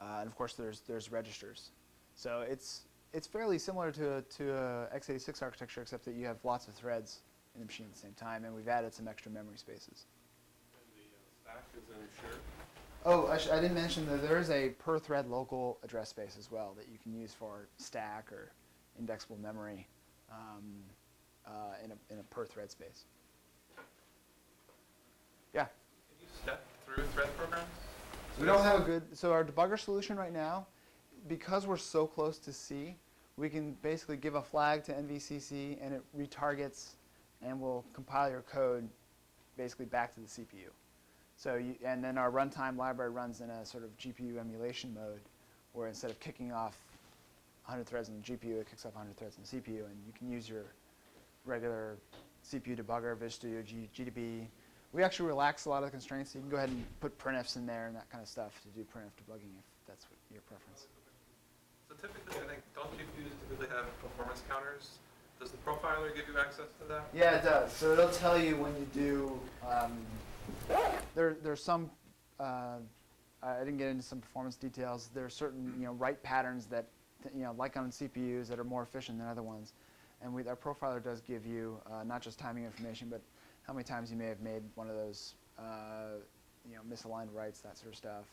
[0.00, 1.70] uh, and of course, there's there's registers.
[2.14, 6.38] So it's it's fairly similar to a, to a x86 architecture, except that you have
[6.44, 7.20] lots of threads
[7.54, 10.06] in the machine at the same time, and we've added some extra memory spaces.
[11.44, 12.40] Stack is in shared.
[13.06, 16.36] Oh, I, sh- I didn't mention that there is a per thread local address space
[16.38, 18.50] as well that you can use for stack or
[18.98, 19.86] indexable memory
[20.30, 20.64] um,
[21.46, 21.50] uh,
[21.84, 23.04] in, a, in a per thread space.
[25.52, 25.64] Yeah.
[25.64, 25.70] Can
[26.20, 27.68] you step through thread programs?
[28.38, 30.66] We don't have a good, so our debugger solution right now,
[31.28, 32.96] because we're so close to C,
[33.36, 36.94] we can basically give a flag to NVCC and it retargets
[37.42, 38.88] and will compile your code
[39.56, 40.70] basically back to the CPU.
[41.36, 45.20] So you, and then our runtime library runs in a sort of GPU emulation mode
[45.72, 46.76] where instead of kicking off
[47.66, 50.12] 100 threads in the GPU, it kicks off 100 threads in the CPU and you
[50.16, 50.64] can use your
[51.44, 51.96] regular
[52.44, 54.46] CPU debugger, VisualStudio, G, GDB.
[54.92, 56.32] We actually relax a lot of the constraints.
[56.32, 58.60] So you can go ahead and put printfs in there and that kind of stuff
[58.62, 60.86] to do printf debugging if that's what your preference.
[61.88, 64.98] So typically, I think, don't GPUs typically have performance counters?
[65.40, 67.08] Does the profiler give you access to that?
[67.12, 67.72] Yeah, it does.
[67.72, 69.40] So it'll tell you when you do.
[69.68, 69.98] Um,
[71.14, 71.90] there, there's some.
[72.38, 72.76] Uh,
[73.42, 75.10] I didn't get into some performance details.
[75.12, 76.86] There are certain, you know, write patterns that,
[77.34, 79.72] you know, like on CPUs that are more efficient than other ones,
[80.22, 83.20] and we, our profiler does give you uh, not just timing information, but
[83.66, 86.18] how many times you may have made one of those, uh,
[86.68, 88.24] you know, misaligned writes, that sort of stuff,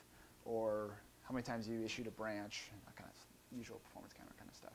[0.46, 0.92] or
[1.24, 4.56] how many times you issued a branch, that kind of usual performance counter kind of
[4.56, 4.74] stuff.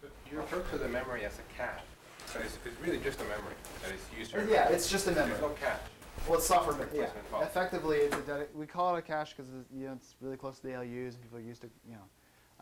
[0.00, 1.80] So you refer to the memory as a cache.
[2.26, 4.50] So it's, it's really just a memory that is used.
[4.50, 5.30] Yeah, it's just a memory.
[5.30, 5.80] There's no cache.
[6.28, 7.02] Well, it's software, but yeah.
[7.02, 7.46] Replacement involved.
[7.46, 10.58] Effectively, it's a dedi- we call it a cache because you know it's really close
[10.58, 12.06] to the ALUs and people are used to you know,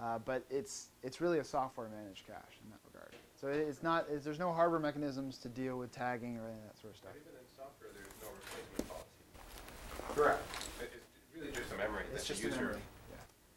[0.05, 3.13] uh, but it's it's really a software managed cache in that regard.
[3.41, 6.59] So it- it's not it's, there's no hardware mechanisms to deal with tagging or any
[6.59, 7.13] of that sort of stuff.
[7.15, 10.15] Even in software, there's no replacement policy.
[10.15, 10.43] Correct.
[10.81, 12.83] It- It's really just a memory It's that just the a user memory.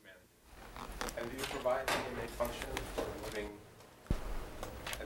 [0.03, 1.17] manages.
[1.17, 3.49] And do you provide DMA functions for moving
[4.11, 5.05] uh,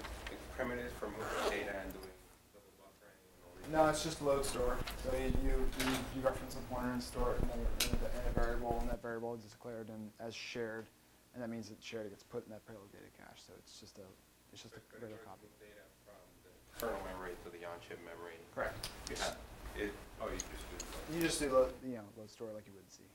[0.57, 2.11] primitives for moving data and doing
[2.51, 3.55] double buffering and all these?
[3.72, 4.78] No, it's just load store.
[5.04, 8.10] So you, you, you, you reference a pointer and store it in a, in a,
[8.22, 10.86] in a variable, and that variable is declared in, as shared,
[11.34, 13.42] and that means that shared It gets put in that parallel data cache.
[13.48, 14.08] So it's just a
[14.54, 15.50] it's just a regular copy.
[15.60, 16.16] Data from
[16.46, 18.38] the kernel memory to the on-chip memory.
[18.54, 18.88] Correct.
[19.10, 19.38] You have,
[19.76, 22.74] it, oh, you just do You just do load, you know, load store like you
[22.78, 23.10] would see.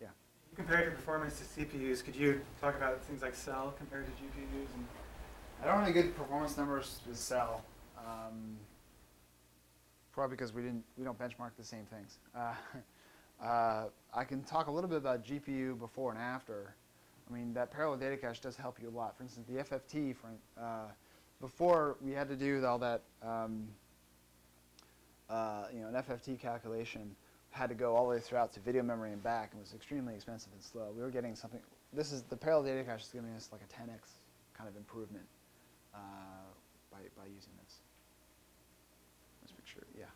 [0.00, 0.14] Yeah.
[0.52, 4.12] You Compared your performance to CPUs, could you talk about things like cell compared to
[4.12, 4.70] GPUs?
[4.76, 4.86] And
[5.62, 7.64] I don't have any good performance numbers with cell.
[7.98, 8.58] Um,
[10.16, 12.18] probably because we didn't we don't benchmark the same things.
[12.34, 12.54] Uh,
[13.44, 16.74] uh, I can talk a little bit about GPU before and after.
[17.30, 19.16] I mean that parallel data cache does help you a lot.
[19.16, 20.16] For instance, the FFT.
[20.16, 20.28] For,
[20.60, 20.88] uh,
[21.40, 23.68] before we had to do all that, um,
[25.28, 27.14] uh, you know, an FFT calculation
[27.50, 30.14] had to go all the way throughout to video memory and back, and was extremely
[30.14, 30.92] expensive and slow.
[30.96, 31.60] We were getting something.
[31.92, 34.00] This is the parallel data cache is giving us like a 10x
[34.56, 35.26] kind of improvement
[35.94, 35.98] uh,
[36.90, 37.80] by by using this.
[39.42, 39.86] Let's make sure.
[39.96, 40.06] Yeah.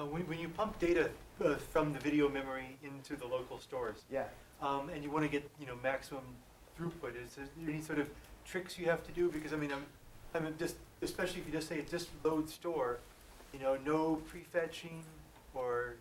[0.00, 1.10] Uh, when, when you pump data
[1.44, 4.24] uh, from the video memory into the local stores, Yeah.
[4.62, 6.22] um, and you want to get you know maximum
[6.78, 8.08] throughput, is there any sort of
[8.46, 9.30] tricks you have to do?
[9.30, 9.84] Because I mean, I'm,
[10.34, 12.98] I mean, just especially if you just say just load store,
[13.52, 15.02] you know, no prefetching
[15.54, 15.96] or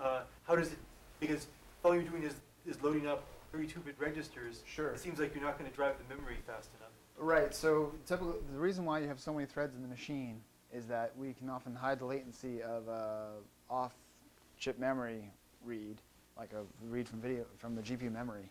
[0.00, 0.78] uh, how does it?
[1.18, 1.48] Because
[1.84, 2.34] all you're doing is
[2.64, 3.24] is loading up
[3.54, 4.62] 32-bit registers.
[4.66, 4.90] Sure.
[4.90, 6.90] It seems like you're not going to drive the memory fast enough.
[7.18, 7.54] Right.
[7.54, 10.40] So typically, the reason why you have so many threads in the machine
[10.76, 13.28] is that we can often hide the latency of a
[13.70, 15.32] off-chip memory
[15.64, 15.96] read,
[16.36, 18.50] like a read from video from the GPU memory,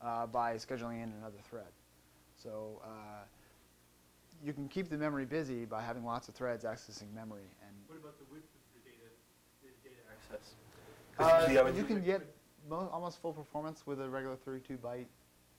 [0.00, 1.66] uh, by scheduling in another thread.
[2.40, 3.24] So uh,
[4.44, 7.48] you can keep the memory busy by having lots of threads accessing memory.
[7.66, 9.10] And What about the width of the data,
[9.62, 10.54] the data access?
[11.18, 12.22] uh, usually you can get
[12.68, 15.06] mo- almost full performance with a regular 32 byte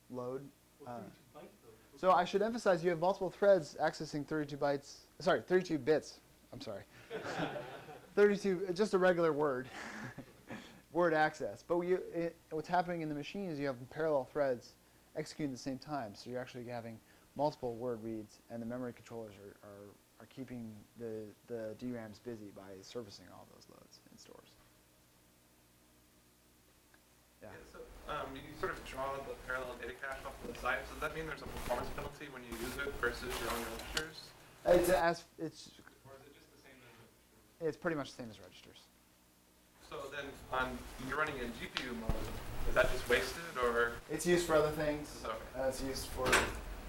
[0.09, 0.41] load.
[0.79, 1.64] Well, Uh, 32 byte though.
[1.97, 6.19] So I should emphasize you have multiple threads accessing 32 bytes, sorry, 32 bits.
[6.51, 6.83] I'm sorry.
[8.15, 9.67] 32, just a regular word,
[10.93, 11.63] word access.
[11.67, 14.73] But we, it, what's happening in the machine is you have parallel threads
[15.15, 16.13] executing at the same time.
[16.15, 16.99] So you're actually having
[17.35, 19.89] multiple word reads, and the memory controllers are, are,
[20.21, 24.49] are keeping the, the DRAMs busy by servicing all those loads in stores.
[27.41, 27.49] Yeah.
[27.71, 27.79] So,
[28.09, 30.77] um, you sort of draw the parallel data cache off to the side.
[30.91, 34.17] Does that mean there's a performance penalty when you use it versus your own registers?
[34.65, 35.69] It's, as, it's,
[36.05, 37.67] Or is it just the same as registers?
[37.69, 38.79] it's pretty much the same as registers.
[39.89, 40.77] So then, on
[41.07, 42.13] you're running in GPU mode,
[42.69, 43.93] is that just wasted, or?
[44.09, 45.09] It's used for other things.
[45.23, 45.33] Okay.
[45.57, 46.25] Uh, it's used for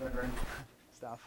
[0.00, 0.32] rendering
[0.96, 1.20] stuff.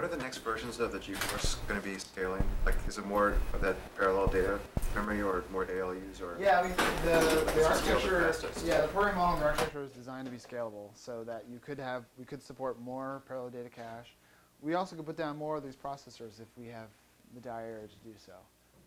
[0.00, 2.42] What are the next versions of the GeForce going to be scaling?
[2.64, 4.58] Like, is it more of that parallel data
[4.94, 6.38] memory or more ALUs or?
[6.40, 6.72] Yeah, I mean,
[7.04, 10.88] the, the architecture, yeah, the programming model in the architecture is designed to be scalable
[10.94, 14.16] so that you could have, we could support more parallel data cache.
[14.62, 16.88] We also could put down more of these processors if we have
[17.34, 18.32] the die area to do so.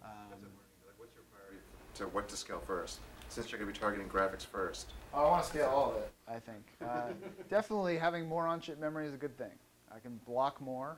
[0.03, 1.61] Um, Like, what's your priority
[1.93, 2.97] to what to scale first?
[3.29, 4.87] Since you're going to be targeting graphics first.
[5.13, 6.63] Oh, I want to scale all of it, I think.
[6.83, 7.09] Uh,
[7.51, 9.51] definitely having more on-chip memory is a good thing.
[9.95, 10.97] I can block more.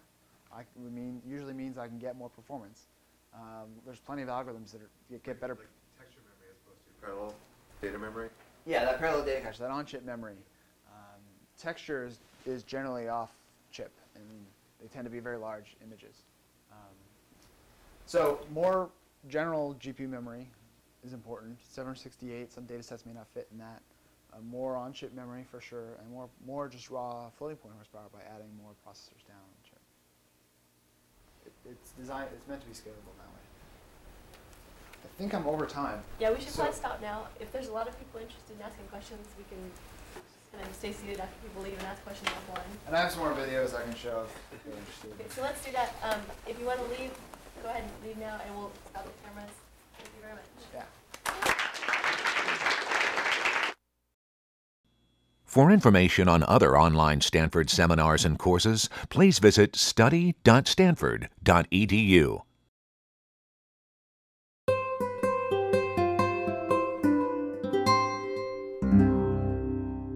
[0.54, 2.88] I c- would mean, usually means I can get more performance.
[3.34, 5.56] Um, there's plenty of algorithms that are, that get better.
[5.98, 7.36] Texture memory as opposed to parallel
[7.82, 8.30] data memory?
[8.66, 10.38] Yeah, that parallel data cache, that on-chip memory.
[10.88, 11.20] Um,
[11.58, 14.24] texture is, is generally off-chip, and
[14.82, 16.24] they tend to be very large images.
[16.72, 16.78] Um,
[18.06, 18.90] so more
[19.28, 20.48] general GPU memory
[21.04, 21.58] is important.
[21.70, 23.82] 768, some data sets may not fit in that.
[24.36, 28.20] Uh, more on-chip memory for sure, and more, more just raw floating point horsepower by
[28.36, 29.80] adding more processors down on the chip.
[31.46, 33.44] It, it's designed, it's meant to be scalable that way.
[35.06, 36.04] I think I'm over time.
[36.20, 37.28] Yeah, we should So- probably stop now.
[37.40, 39.72] If there's a lot of people interested in asking questions, we can
[40.52, 42.68] kind of stay seated after people leave and ask questions offline.
[42.88, 45.14] And I have some more videos I can show if you're interested.
[45.16, 45.96] Okay, so let's do that.
[46.04, 47.12] Um, if you want to leave,
[47.64, 49.56] go ahead and leave now, and we'll stop the cameras.
[49.96, 50.50] Thank you very much.
[50.76, 50.84] Yeah.
[55.56, 62.42] For information on other online Stanford seminars and courses, please visit study.stanford.edu.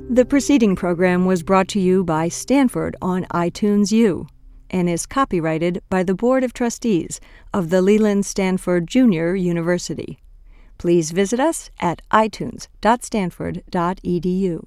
[0.09, 4.27] The preceding program was brought to you by Stanford on iTunes U
[4.69, 7.21] and is copyrighted by the Board of Trustees
[7.53, 10.19] of the Leland Stanford Junior University.
[10.77, 14.65] Please visit us at itunes.stanford.edu.